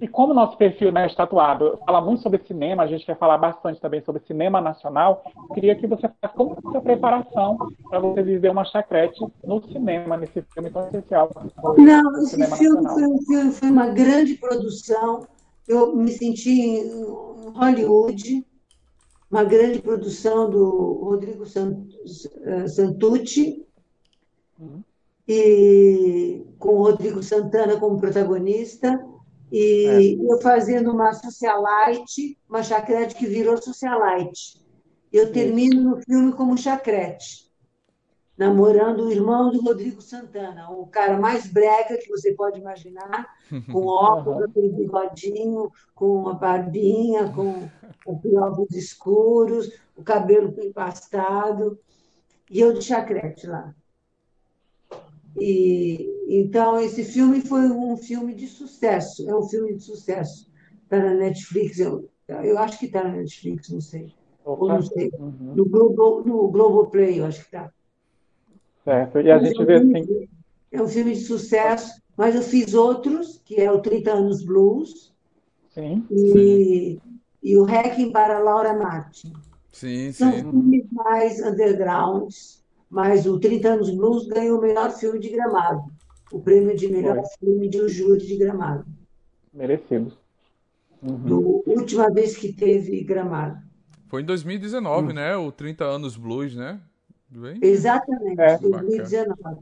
[0.00, 3.80] E como nosso perfil né, estatuado fala muito sobre cinema, a gente quer falar bastante
[3.80, 5.22] também sobre cinema nacional,
[5.54, 7.56] queria que você fizesse como a preparação
[7.88, 11.30] para você viver uma chacrete no cinema, nesse filme tão especial.
[11.78, 12.88] Não, esse filme
[13.26, 15.26] foi, foi uma grande produção.
[15.68, 16.82] Eu me senti
[17.54, 18.44] Hollywood,
[19.30, 23.66] uma grande produção do Rodrigo eh, Santucci,
[24.58, 24.82] uhum.
[25.26, 29.04] e com o Rodrigo Santana como protagonista,
[29.52, 30.32] e é.
[30.32, 34.64] eu fazendo uma socialite, uma chacrete que virou socialite.
[35.12, 37.46] Eu termino no filme como chacrete
[38.36, 43.26] namorando o irmão do Rodrigo Santana, o cara mais brega que você pode imaginar,
[43.72, 47.68] com óculos, aquele bigodinho, com a barbinha, com
[48.06, 51.78] os óculos escuros, o cabelo empastado,
[52.50, 53.74] e eu de chacrete lá.
[55.38, 60.50] E, então, esse filme foi um filme de sucesso, é um filme de sucesso.
[60.82, 64.12] Está na Netflix, eu, eu acho que está na Netflix, não sei.
[64.44, 65.10] Ou não sei.
[65.18, 65.54] Uhum.
[65.56, 67.72] No, Globo, no Globoplay, eu acho que está.
[68.84, 69.20] Certo.
[69.20, 70.28] E a gente vê assim.
[70.70, 75.12] É um filme de sucesso, mas eu fiz outros, que é o 30 Anos Blues.
[75.70, 76.04] Sim.
[76.10, 76.98] E,
[77.42, 79.32] e o Hacking para Laura Martin.
[79.72, 80.40] Sim, São sim.
[80.40, 85.84] filmes mais undergrounds, mas o 30 Anos Blues ganhou o melhor filme de gramado.
[86.32, 87.24] O prêmio de melhor Foi.
[87.38, 88.84] filme de um júri de gramado.
[89.52, 90.12] Merecido.
[91.02, 91.16] Uhum.
[91.16, 93.58] Do, última vez que teve gramado.
[94.08, 95.12] Foi em 2019, uhum.
[95.12, 95.36] né?
[95.36, 96.80] O 30 Anos Blues, né?
[97.28, 97.58] Bem...
[97.62, 98.58] Exatamente, é.
[98.58, 99.60] 2019.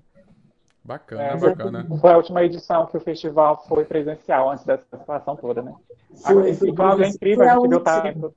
[0.84, 1.86] Bacana, é, bacana.
[1.98, 5.74] Foi a última edição que o festival foi presencial, antes dessa situação toda, né?
[6.14, 8.34] Foi, foi, e, Cláudio, é incrível a gente.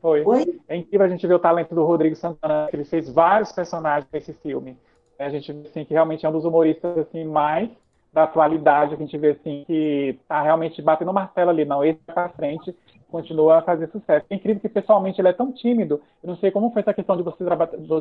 [0.00, 0.24] Foi.
[0.24, 0.60] Oi?
[0.68, 4.08] É incrível a gente ver o talento do Rodrigo Santana, que ele fez vários personagens
[4.12, 4.76] nesse filme.
[5.18, 7.68] A gente vê assim, que realmente é um dos humoristas assim, mais
[8.12, 12.28] da atualidade, a gente vê assim, que tá realmente batendo martelo ali, não, esse pra
[12.28, 12.74] frente,
[13.10, 14.26] continua a fazer sucesso.
[14.30, 16.00] É incrível que pessoalmente ele é tão tímido.
[16.22, 17.44] Eu não sei como foi essa questão de você,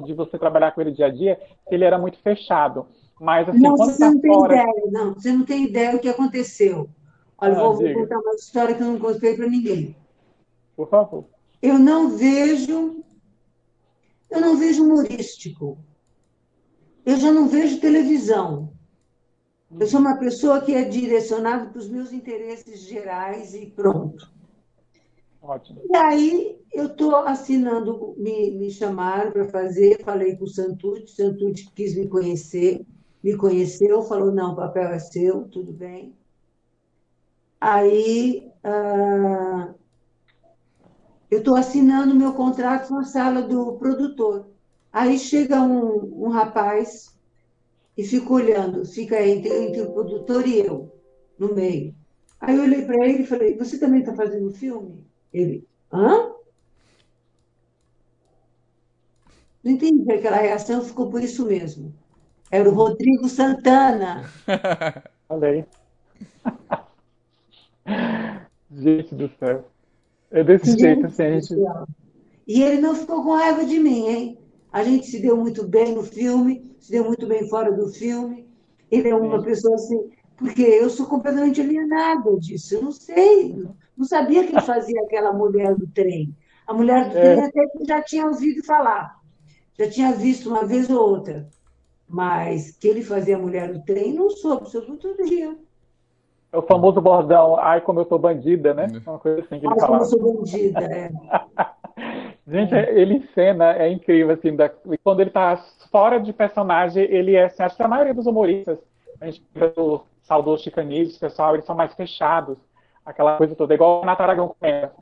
[0.06, 2.86] de você trabalhar com ele dia a dia, se ele era muito fechado.
[3.20, 4.54] Mas assim, não, quando você tá não tem fora...
[4.54, 5.14] ideia, não.
[5.14, 6.90] Você não tem ideia do que aconteceu.
[7.40, 9.96] Olha, ah, vou, vou contar uma história que eu não contei para ninguém.
[10.76, 11.26] Por favor.
[11.68, 13.04] Eu não vejo,
[14.32, 15.78] eu não vejo humorístico.
[17.06, 18.72] Eu já não vejo televisão.
[19.78, 24.32] Eu sou uma pessoa que é direcionada para os meus interesses gerais e pronto.
[25.42, 25.82] Ótimo.
[25.90, 31.70] E aí eu estou assinando, me, me chamaram para fazer, falei com o Santucci, Santucci
[31.76, 32.86] quis me conhecer,
[33.22, 36.16] me conheceu, falou, não, o papel é seu, tudo bem.
[37.60, 39.74] Aí ah,
[41.30, 44.48] eu estou assinando meu contrato com a sala do produtor.
[44.92, 47.16] Aí chega um, um rapaz
[47.98, 50.92] e fica olhando, fica entre, entre o produtor e eu,
[51.38, 51.94] no meio.
[52.40, 55.06] Aí eu olhei para ele e falei, você também está fazendo filme?
[55.34, 56.32] Ele, hã?
[59.64, 61.94] Não entendi aquela reação, ficou por isso mesmo.
[62.50, 64.24] Era o Rodrigo Santana.
[65.30, 65.66] Aí.
[68.72, 69.66] Gente do céu.
[70.32, 71.56] É desse gente jeito, assim, a gente...
[72.48, 74.40] E ele não ficou com raiva de mim, hein?
[74.72, 78.48] A gente se deu muito bem no filme, se deu muito bem fora do filme.
[78.90, 79.46] Ele é uma Sim.
[79.46, 83.66] pessoa assim, porque eu sou completamente alienada disso, eu não sei.
[83.98, 86.34] Não sabia que ele fazia aquela mulher do trem.
[86.66, 87.22] A mulher do é.
[87.22, 89.20] trem até que já tinha ouvido falar.
[89.78, 91.50] Já tinha visto uma vez ou outra.
[92.08, 95.58] Mas que ele fazia a mulher do trem, não soube, soube todo dia.
[96.52, 98.88] É o famoso bordão, ai como eu sou bandida, né?
[98.92, 99.02] Uhum.
[99.14, 99.88] Uma coisa assim que ele ai, falava.
[99.88, 101.12] como eu sou bandida, é.
[102.48, 104.70] Gente, ele em cena é incrível, assim, da...
[105.04, 105.58] quando ele tá
[105.92, 108.80] fora de personagem, ele é, assim, acho que a maioria dos humoristas,
[109.20, 112.58] a gente vê o saudoso Chicanídeos, pessoal, eles são mais fechados
[113.08, 114.94] aquela coisa toda, igual o Renato Aragão conhece.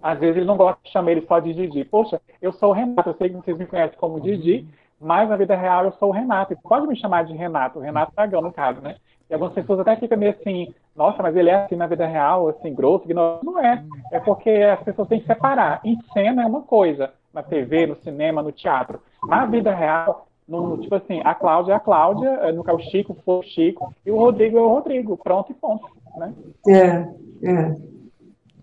[0.00, 1.84] Às vezes ele não gosta de chamar ele só de Didi.
[1.84, 4.66] Poxa, eu sou o Renato, eu sei que vocês me conhecem como Didi,
[5.00, 6.52] mas na vida real eu sou o Renato.
[6.52, 8.96] E pode me chamar de Renato, Renato Aragão, no caso, né?
[9.30, 12.48] E algumas pessoas até ficam meio assim, nossa, mas ele é assim na vida real,
[12.48, 13.44] assim, grosso, ignorante.
[13.44, 13.84] Não é.
[14.10, 15.80] É porque as pessoas têm que separar.
[15.84, 19.00] Em cena é uma coisa, na TV, no cinema, no teatro.
[19.28, 22.90] Na vida real, no, tipo assim, a Cláudia é a Cláudia, é, no caso o
[22.90, 25.16] Chico foi o Chico, e o Rodrigo é o Rodrigo.
[25.16, 25.86] Pronto e ponto.
[26.16, 26.34] Né?
[26.66, 27.76] É, é.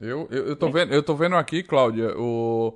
[0.01, 2.73] Eu, eu, eu, tô vendo, eu tô vendo aqui, Cláudia, o,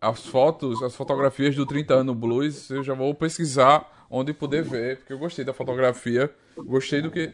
[0.00, 4.98] as fotos, as fotografias do 30 anos blues, eu já vou pesquisar onde poder ver,
[4.98, 7.32] porque eu gostei da fotografia, gostei do que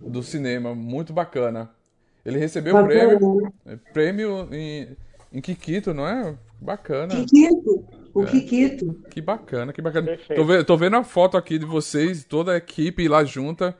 [0.00, 1.70] do cinema, muito bacana.
[2.24, 3.52] Ele recebeu o prêmio,
[3.92, 4.96] prêmio em,
[5.32, 6.34] em Kikito, não é?
[6.60, 7.14] Bacana.
[7.14, 8.26] Kikito, o é.
[8.26, 8.94] Kikito.
[9.10, 10.18] Que bacana, que bacana.
[10.34, 13.76] Tô vendo, tô vendo a foto aqui de vocês, toda a equipe lá junta,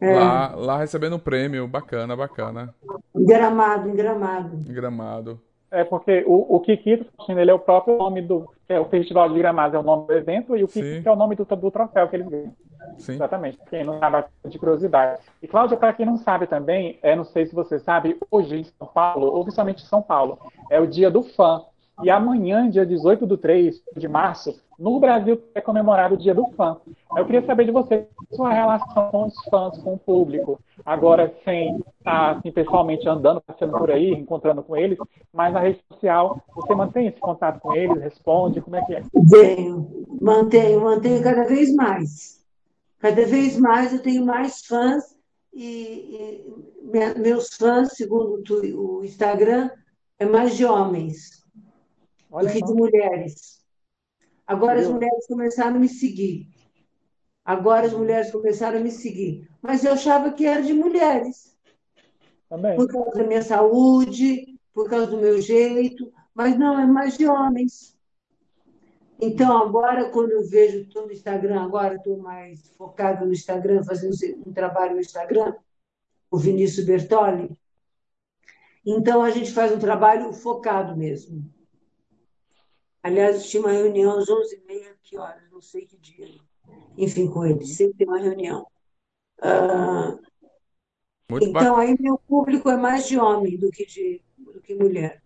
[0.00, 0.18] é.
[0.18, 2.74] lá, lá recebendo o prêmio, bacana, bacana.
[3.14, 4.56] Em Gramado, em Gramado.
[4.56, 5.40] Em Gramado.
[5.70, 9.38] É porque o, o Kikito, ele é o próprio nome do é, o Festival de
[9.38, 12.08] Gramados é o nome do evento e o Kikito é o nome do, do troféu
[12.08, 12.54] que eles ganham.
[12.98, 13.14] Sim.
[13.14, 13.58] Exatamente.
[13.68, 15.20] Quem não sabe de curiosidade.
[15.42, 18.64] E Cláudia, para quem não sabe também, é, não sei se você sabe, hoje em
[18.64, 20.38] São Paulo, oficialmente São Paulo,
[20.70, 21.62] é o dia do fã.
[22.02, 26.46] E amanhã, dia 18 do 3 de março, no Brasil é comemorado o Dia do
[26.52, 26.76] Fã.
[27.16, 30.60] Eu queria saber de você sua relação com os fãs, com o público.
[30.86, 34.96] Agora, sem estar assim, pessoalmente andando, passando por aí, encontrando com eles,
[35.32, 39.02] mas na rede social, você mantém esse contato com eles, responde, como é que é?
[39.28, 42.44] Tenho, mantenho, mantenho cada vez mais.
[43.00, 45.16] Cada vez mais eu tenho mais fãs
[45.52, 46.44] e,
[46.84, 48.44] e meus fãs, segundo
[48.76, 49.70] o Instagram,
[50.20, 51.37] é mais de homens
[52.30, 53.64] Olha do que de mulheres.
[54.46, 56.48] Agora as mulheres começaram a me seguir.
[57.44, 59.48] Agora as mulheres começaram a me seguir.
[59.60, 61.56] Mas eu achava que era de mulheres.
[62.48, 62.76] Também.
[62.76, 66.12] Por causa da minha saúde, por causa do meu jeito.
[66.34, 67.98] Mas não, é mais de homens.
[69.20, 74.14] Então, agora, quando eu vejo, estou no Instagram, agora estou mais focada no Instagram, fazendo
[74.46, 75.56] um trabalho no Instagram,
[76.30, 77.50] o Vinícius Bertoli.
[78.86, 81.44] Então, a gente faz um trabalho focado mesmo.
[83.08, 85.42] Aliás, eu tinha uma reunião às 11h30, que horas?
[85.50, 86.28] Não sei que dia.
[86.98, 87.64] Enfim, com ele.
[87.64, 88.66] Sempre tem uma reunião.
[89.40, 90.18] Ah,
[91.30, 91.78] então, bacana.
[91.78, 95.22] aí meu público é mais de homem do que de do que mulher.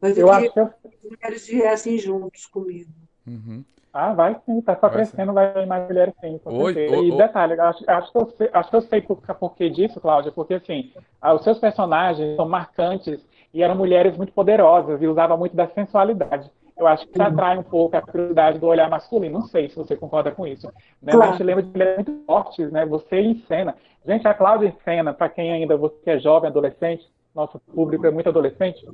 [0.00, 2.92] Mas eu, eu acho que as mulheres viessem juntos comigo.
[3.26, 3.64] Uhum.
[3.92, 5.34] Ah, vai sim, está só vai crescendo, sim.
[5.34, 6.96] vai mais mulheres sim, com oi, certeza.
[6.96, 7.16] Oi, e oi.
[7.16, 10.30] detalhe, acho, acho, que eu sei, acho que eu sei por, por que disso, Cláudia,
[10.30, 10.92] porque assim,
[11.34, 13.20] os seus personagens são marcantes
[13.52, 16.48] e eram mulheres muito poderosas e usavam muito da sensualidade
[16.80, 19.38] eu acho que atrai um pouco a curiosidade do olhar masculino.
[19.38, 20.66] Não sei se você concorda com isso.
[21.02, 21.12] Né?
[21.12, 21.22] Claro.
[21.22, 22.86] A gente lembra de mulheres muito fortes, né?
[22.86, 23.74] Você em cena.
[24.06, 28.10] Gente, a Cláudia em cena, para quem ainda você é jovem, adolescente, nosso público é
[28.10, 28.84] muito adolescente,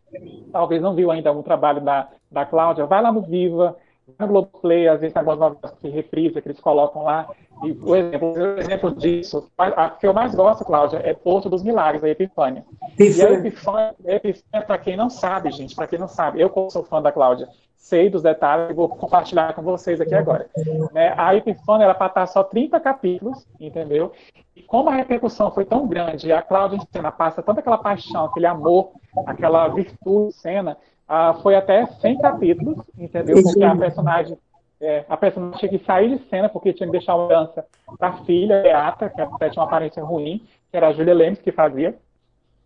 [0.52, 3.76] talvez não viu ainda um trabalho da, da Cláudia, vai lá no Viva,
[4.18, 7.28] no Globoplay, às vezes tem algumas novelas que reprisa, que eles colocam lá.
[7.64, 11.62] E o exemplo, o exemplo disso, a, que eu mais gosto, Cláudia, é Porto dos
[11.62, 12.64] Milagres, a Epifânia.
[12.98, 16.52] E a Epifânia, a Epifânia para quem não sabe, gente, para quem não sabe, eu
[16.70, 17.48] sou fã da Cláudia,
[17.86, 20.46] sei dos detalhes e vou compartilhar com vocês aqui agora.
[20.92, 21.14] Né?
[21.16, 24.12] A Epifânia era para estar só 30 capítulos, entendeu?
[24.56, 28.24] E como a repercussão foi tão grande, a Cláudia em cena passa tanta aquela paixão,
[28.24, 28.90] aquele amor,
[29.24, 30.76] aquela virtude cena,
[31.08, 33.40] uh, foi até 100 capítulos, entendeu?
[33.40, 34.36] Porque a personagem
[34.80, 37.64] é, a personagem tinha que sair de cena porque tinha que deixar uma herança
[37.98, 41.40] para a filha, Beata, que até tinha uma aparência ruim, que era a Julia Lemes
[41.40, 41.96] que fazia.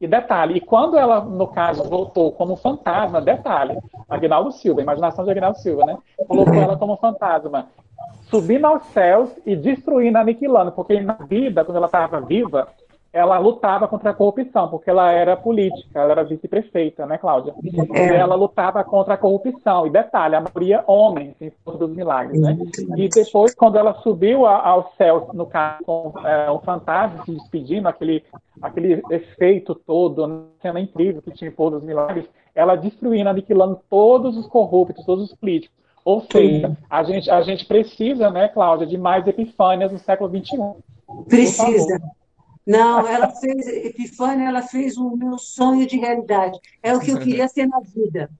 [0.01, 3.79] E detalhe, e quando ela, no caso, voltou como fantasma, detalhe,
[4.09, 5.99] Agnaldo Silva, imaginação de Agnaldo Silva, né?
[6.27, 7.67] Colocou ela como fantasma,
[8.31, 12.69] subindo aos céus e destruindo, aniquilando, porque na vida, quando ela estava viva,
[13.13, 17.55] ela lutava contra a corrupção, porque ela era política, ela era vice-prefeita, né, Cláudia?
[17.93, 18.17] É.
[18.17, 19.87] Ela lutava contra a corrupção.
[19.87, 22.57] E detalhe, a maioria homens em Força dos Milagres, né?
[22.97, 27.89] E depois, quando ela subiu ao céu, no caso, com é, o fantasma se despedindo,
[27.89, 28.23] aquele,
[28.63, 34.37] aquele efeito todo, cena incrível que tinha em Força dos Milagres, ela destruindo, aniquilando todos
[34.37, 35.77] os corruptos, todos os políticos.
[36.05, 40.57] Ou seja, a gente, a gente precisa, né, Cláudia, de mais epifânias no século XXI.
[41.29, 42.01] Precisa.
[42.71, 46.57] Não, ela fez, Epifânia, ela fez o meu sonho de realidade.
[46.81, 48.31] É o que eu queria ser na vida.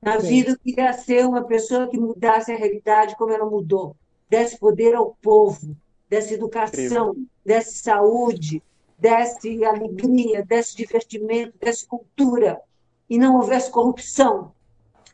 [0.00, 3.96] Na vida, eu queria ser uma pessoa que mudasse a realidade como ela mudou.
[4.28, 5.76] Desse poder ao povo,
[6.08, 8.62] desse educação, desse saúde,
[8.96, 12.60] desse alegria, desse divertimento, desse cultura.
[13.08, 14.52] E não houvesse corrupção.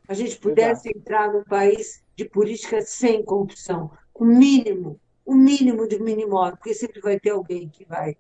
[0.07, 0.99] A gente pudesse Exato.
[0.99, 3.91] entrar num país de política sem corrupção.
[4.15, 8.15] O mínimo, o mínimo de mínimo, porque sempre vai ter alguém que vai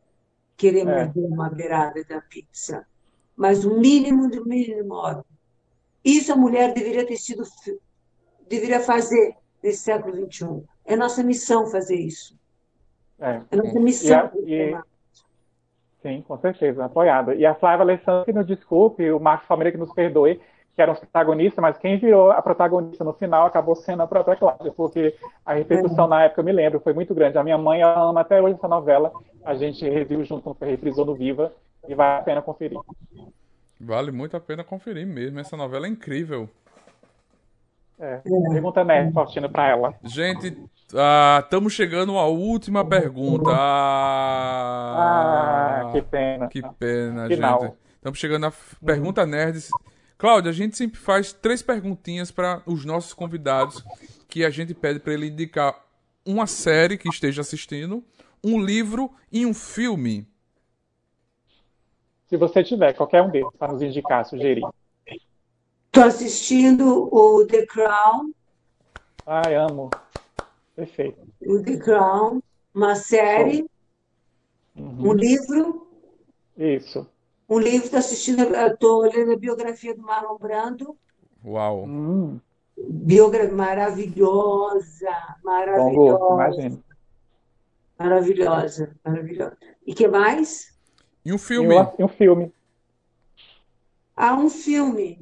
[0.57, 1.05] querer é.
[1.05, 2.87] morder uma beirada da pizza,
[3.37, 5.25] mas o mínimo do mínimo.
[6.05, 7.43] Isso a mulher deveria ter sido,
[8.49, 10.63] deveria fazer nesse século XXI.
[10.85, 12.39] É nossa missão fazer isso.
[13.19, 14.31] É, é nossa missão.
[14.45, 14.83] E, a, e,
[16.03, 17.35] Sim, com certeza, apoiada.
[17.35, 20.41] E a Flávia Alessandra que nos desculpe, o Marcos Palmeira que nos perdoe,
[20.77, 24.37] que eram os protagonistas, mas quem virou a protagonista no final acabou sendo a própria
[24.37, 26.09] Cláudia, porque a repercussão é.
[26.09, 27.39] na época, eu me lembro, foi muito grande.
[27.39, 29.11] A minha mãe ama até hoje essa novela,
[29.43, 31.51] a gente reviu junto, reprisou no Viva,
[31.89, 32.79] e vale a pena conferir.
[33.81, 36.47] Vale muito a pena conferir mesmo, essa novela é incrível.
[37.99, 38.19] É.
[38.19, 39.95] Pergunta né, Faustino, para ela.
[40.05, 40.49] Gente,
[40.87, 43.51] estamos ah, chegando à última pergunta.
[43.51, 44.91] Ah,
[45.87, 46.49] ah que pena.
[46.49, 47.63] Que pena, Final.
[47.63, 47.73] gente.
[47.95, 48.53] Estamos chegando à
[48.85, 49.71] pergunta nerds.
[50.19, 53.85] Cláudia, a gente sempre faz três perguntinhas para os nossos convidados
[54.29, 55.85] que a gente pede para ele indicar
[56.25, 58.03] uma série que esteja assistindo,
[58.43, 60.27] um livro e um filme.
[62.29, 64.63] Se você tiver qualquer um deles para nos indicar, sugerir.
[65.87, 68.33] Estou assistindo o The Crown.
[69.25, 69.91] Ai, amo.
[70.75, 71.21] Perfeito.
[71.41, 72.43] O The Crown,
[72.75, 73.65] uma série,
[74.75, 75.11] uhum.
[75.11, 75.87] um livro.
[76.57, 77.07] Isso.
[77.49, 80.97] Um livro, estou assistindo, estou lendo a biografia do Marlon Brando.
[81.45, 81.85] Uau!
[81.85, 82.41] Hum.
[82.77, 86.19] Biografia maravilhosa, maravilhosa.
[86.19, 86.85] Bom, imagino.
[87.99, 89.57] Maravilhosa, maravilhosa.
[89.87, 90.77] E que mais?
[91.25, 91.75] E um filme.
[91.99, 92.53] E um filme.
[94.17, 95.21] Ah, um filme.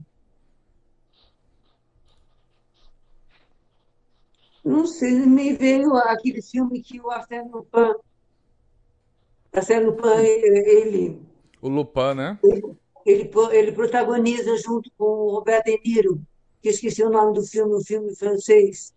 [4.65, 7.95] Não sei, me veio aquele filme que o Arsène Lupin,
[9.53, 11.21] Arsène Lupin, ele
[11.65, 12.39] o Lupin, né?
[13.07, 16.21] Ele, ele protagoniza junto com o Robert De Niro,
[16.61, 18.93] que esqueci o nome do filme, um filme francês.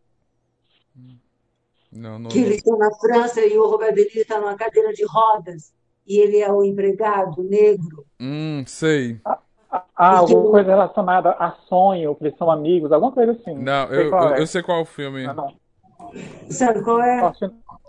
[1.89, 4.91] Não, não, que ele está na França e o Robert De Niro está numa cadeira
[4.91, 5.73] de rodas
[6.05, 8.05] e ele é o empregado negro.
[8.19, 9.17] Hum, sei.
[9.23, 9.39] Ah,
[9.95, 13.55] ah alguma coisa relacionada a sonho, que eles são amigos, alguma coisa assim.
[13.55, 14.41] Não, eu, eu, é.
[14.41, 15.25] eu, sei qual é o filme.
[15.25, 15.55] Ah, não.
[16.49, 17.31] Sabe qual é?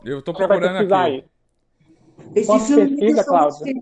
[0.04, 0.94] Eu estou procurando aqui.
[0.94, 1.24] Aí.
[2.34, 3.74] Esse Quando filme pesquisa, Cláudia.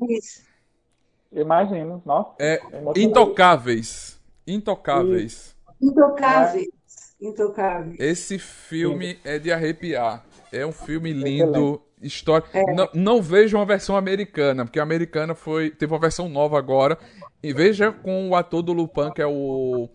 [1.33, 2.31] Imagino, nossa.
[2.39, 4.21] É, é intocáveis.
[4.47, 5.57] Intocáveis.
[5.81, 6.69] Intocáveis.
[7.21, 7.97] Intocáveis.
[7.99, 9.21] Esse filme Sim.
[9.25, 10.25] é de arrepiar.
[10.53, 11.83] É um filme lindo.
[12.01, 12.47] História.
[12.53, 12.63] É.
[12.75, 16.99] Não, não veja uma versão americana, porque a americana foi teve uma versão nova agora.
[17.43, 19.89] E veja com o ator do Lupin, que é o.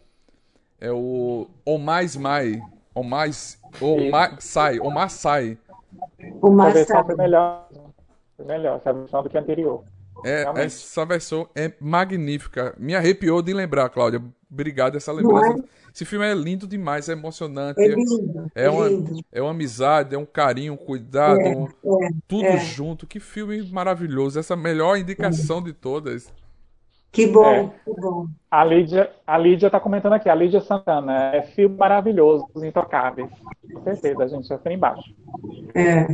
[0.79, 1.47] É o.
[1.63, 2.59] Omar Mai.
[2.93, 3.29] Omar.
[3.79, 4.79] Omar Sai.
[4.79, 5.57] Omar Sai.
[6.41, 7.03] Omar Sai.
[7.03, 7.69] Foi melhor.
[8.35, 9.83] Foi melhor essa versão do que a anterior.
[10.25, 12.75] É, essa versão é magnífica.
[12.77, 14.21] Me arrepiou de lembrar, Cláudia.
[14.49, 15.59] Obrigado essa lembrança.
[15.59, 15.81] É?
[15.93, 17.81] Esse filme é lindo demais, é emocionante.
[17.81, 18.51] É lindo.
[18.55, 19.19] É, é uma, lindo.
[19.31, 22.57] é uma amizade, é um carinho, um cuidado, é, é, tudo é.
[22.57, 23.05] junto.
[23.05, 24.39] Que filme maravilhoso.
[24.39, 26.31] Essa melhor indicação de todas.
[27.11, 28.27] Que bom, que bom.
[28.49, 31.35] A Lídia, a Lídia está comentando aqui, a Lídia Santana.
[31.35, 33.29] É filme maravilhoso, Os Intocáveis.
[33.73, 35.13] Com certeza, a gente já está embaixo.
[35.75, 36.07] É.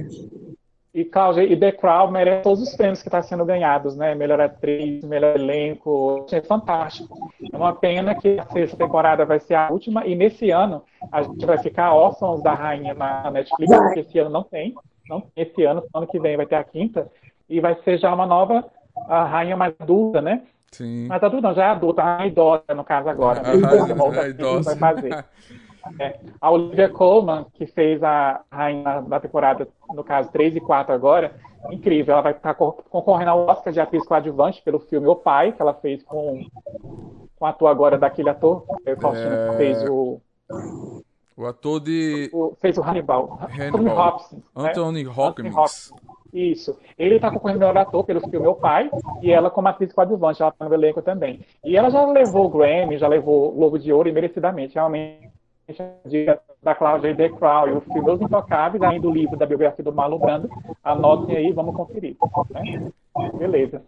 [0.94, 4.16] E Cláudia e The Crown merece todos os prêmios que estão tá sendo ganhados, né?
[4.16, 7.16] Melhor atriz, melhor elenco, é fantástico.
[7.52, 11.22] É uma pena que a sexta temporada vai ser a última e nesse ano a
[11.22, 14.74] gente vai ficar órfãos da rainha na Netflix, porque esse ano não tem,
[15.08, 17.12] não esse ano, ano que vem vai ter a quinta
[17.50, 18.66] e vai ser já uma nova
[19.08, 20.42] a rainha mais adulta, né?
[20.72, 21.08] Sim.
[21.08, 23.42] Mas adulta não, já é adulta, a rainha idosa no caso agora.
[23.42, 23.50] Né?
[23.50, 24.76] A, a, a idosa.
[24.76, 25.26] Vai fazer.
[26.00, 30.94] É, a Olivia Colman, que fez a rainha da temporada, no caso 3 e 4
[30.94, 31.34] agora,
[31.72, 32.14] incrível.
[32.14, 35.74] Ela vai estar concorrendo ao Oscar de atriz coadjuvante pelo filme O Pai, que ela
[35.74, 36.46] fez com,
[37.36, 39.50] com o ator agora daquele ator, o Faustino, é...
[39.50, 40.22] que fez o...
[41.36, 42.32] O ator de...
[42.34, 43.40] O, fez o Hannibal.
[43.60, 44.44] Anthony Hopkins.
[44.56, 45.12] Anthony né?
[45.16, 45.92] Hopkins.
[46.34, 46.78] Isso.
[46.98, 48.90] Ele está concorrendo melhor ator pelo filme Meu Pai,
[49.22, 51.42] e ela como atriz coadjuvante, ela está no elenco também.
[51.64, 54.76] E ela já levou o Grammy, já levou o Globo de Ouro, e merecidamente.
[54.76, 55.27] Realmente
[56.64, 59.92] da Cláudia The Crow e o filme Os Intocáveis, além do livro da biografia do
[59.92, 60.50] Marlon Brando.
[60.84, 62.16] Anotem aí, vamos conferir.
[62.52, 62.92] Né?
[63.38, 63.84] Beleza.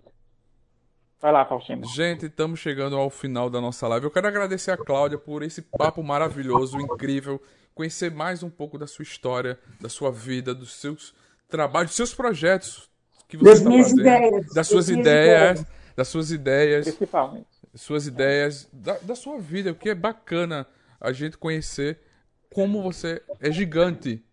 [1.21, 1.85] Vai lá, Faustino.
[1.85, 4.05] Gente, estamos chegando ao final da nossa live.
[4.05, 7.41] Eu quero agradecer a Cláudia por esse papo maravilhoso, incrível.
[7.73, 11.13] Conhecer mais um pouco da sua história, da sua vida, dos seus
[11.47, 12.89] trabalhos, dos seus projetos
[13.27, 13.99] que você das está fazendo.
[13.99, 15.65] Ideias, das suas ideias, ideias,
[15.95, 16.85] das suas ideias.
[16.85, 17.47] Principalmente.
[17.75, 20.65] Suas ideias, da, da sua vida, o que é bacana
[20.99, 21.99] a gente conhecer
[22.53, 24.23] como você é gigante,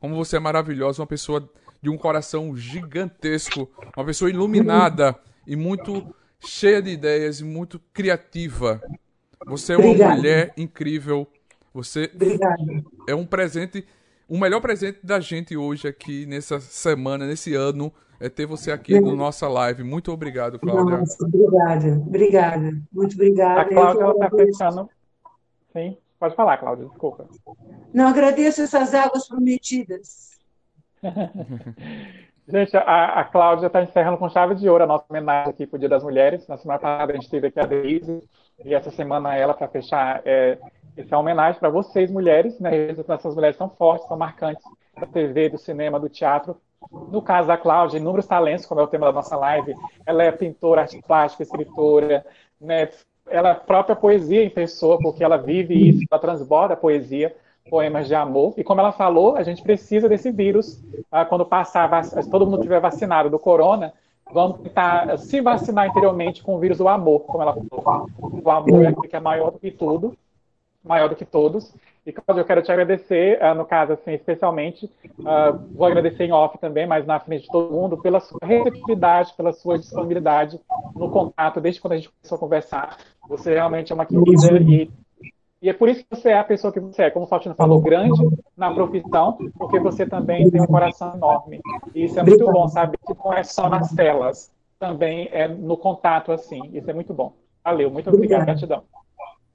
[0.00, 1.48] como você é maravilhosa, uma pessoa
[1.80, 5.16] de um coração gigantesco, uma pessoa iluminada
[5.46, 8.80] e muito cheia de ideias e muito criativa.
[9.46, 10.16] Você é uma Obrigada.
[10.16, 11.26] mulher incrível.
[11.72, 12.84] Você Obrigada.
[13.06, 13.86] é um presente,
[14.28, 18.98] o melhor presente da gente hoje aqui nessa semana, nesse ano, é ter você aqui
[18.98, 19.82] na nossa live.
[19.84, 20.98] Muito obrigado, Cláudia.
[20.98, 23.60] Nossa, obrigada, obrigada, muito obrigada.
[23.60, 24.90] A Cláudia está pensando,
[25.72, 27.28] sim, Pode falar, Cláudia, desculpa.
[27.92, 30.38] Não agradeço essas águas prometidas.
[32.48, 35.76] Gente, a, a Cláudia está encerrando com chave de ouro a nossa homenagem aqui para
[35.76, 36.46] o Dia das Mulheres.
[36.46, 38.22] Na semana passada a gente teve aqui a Denise,
[38.64, 40.56] e essa semana ela, para fechar, é,
[40.96, 42.60] essa é homenagem para vocês, mulheres.
[42.60, 42.90] Né?
[42.90, 44.64] Essas mulheres são fortes, são marcantes
[44.94, 46.56] da TV, do cinema, do teatro.
[47.10, 49.74] No caso da Cláudia, inúmeros talentos, como é o tema da nossa live.
[50.06, 52.24] Ela é pintora, arte plástica, escritora,
[52.60, 52.88] né?
[53.28, 57.34] Ela própria poesia em pessoa, porque ela vive isso, ela transborda a poesia
[57.68, 58.54] poemas de amor.
[58.56, 60.80] E como ela falou, a gente precisa desse vírus.
[61.10, 63.92] Ah, quando passar, se todo mundo tiver vacinado do corona,
[64.32, 68.08] vamos tentar se vacinar interiormente com o vírus do amor, como ela falou.
[68.20, 70.16] O amor é aquele que é maior do que tudo,
[70.82, 71.74] maior do que todos.
[72.06, 74.88] E, Cláudio, eu quero te agradecer, ah, no caso, assim, especialmente,
[75.18, 79.34] uh, vou agradecer em off também, mas na frente de todo mundo, pela sua receptividade,
[79.36, 80.60] pela sua disponibilidade
[80.94, 82.98] no contato, desde quando a gente começou a conversar.
[83.28, 84.88] Você realmente é uma querida e
[85.60, 87.54] e é por isso que você é a pessoa que você é, como o Faustino
[87.54, 88.22] falou, grande
[88.56, 91.60] na profissão, porque você também tem um coração enorme.
[91.94, 92.98] E isso é muito bom, sabe?
[93.04, 96.60] Que não é só nas telas, também é no contato assim.
[96.72, 97.32] Isso é muito bom.
[97.64, 98.82] Valeu, muito obrigado, gratidão.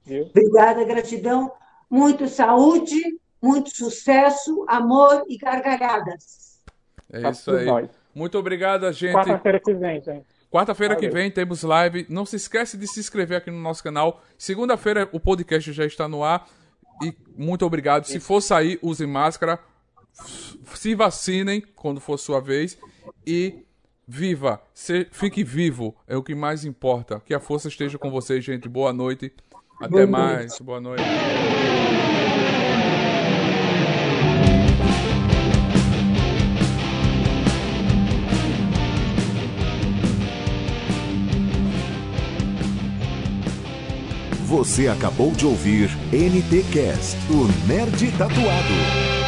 [0.04, 0.26] Viu?
[0.26, 1.52] Obrigada, gratidão.
[1.92, 6.58] Muito saúde, muito sucesso, amor e gargalhadas.
[7.12, 7.90] É isso aí.
[8.14, 9.12] Muito obrigado, gente.
[9.12, 10.24] Quarta-feira que vem, gente.
[10.50, 12.06] Quarta-feira que vem temos live.
[12.08, 14.22] Não se esquece de se inscrever aqui no nosso canal.
[14.38, 16.48] Segunda-feira o podcast já está no ar.
[17.02, 18.06] E muito obrigado.
[18.06, 19.58] Se for sair, use máscara.
[20.74, 22.78] Se vacinem quando for sua vez.
[23.26, 23.66] E
[24.08, 24.62] viva.
[24.72, 25.94] Se, fique vivo.
[26.08, 27.20] É o que mais importa.
[27.20, 28.66] Que a força esteja com vocês, gente.
[28.66, 29.30] Boa noite.
[29.82, 30.60] Até mais.
[30.60, 31.02] Boa noite.
[44.46, 49.21] Você acabou de ouvir NTcast, o Nerd Tatuado.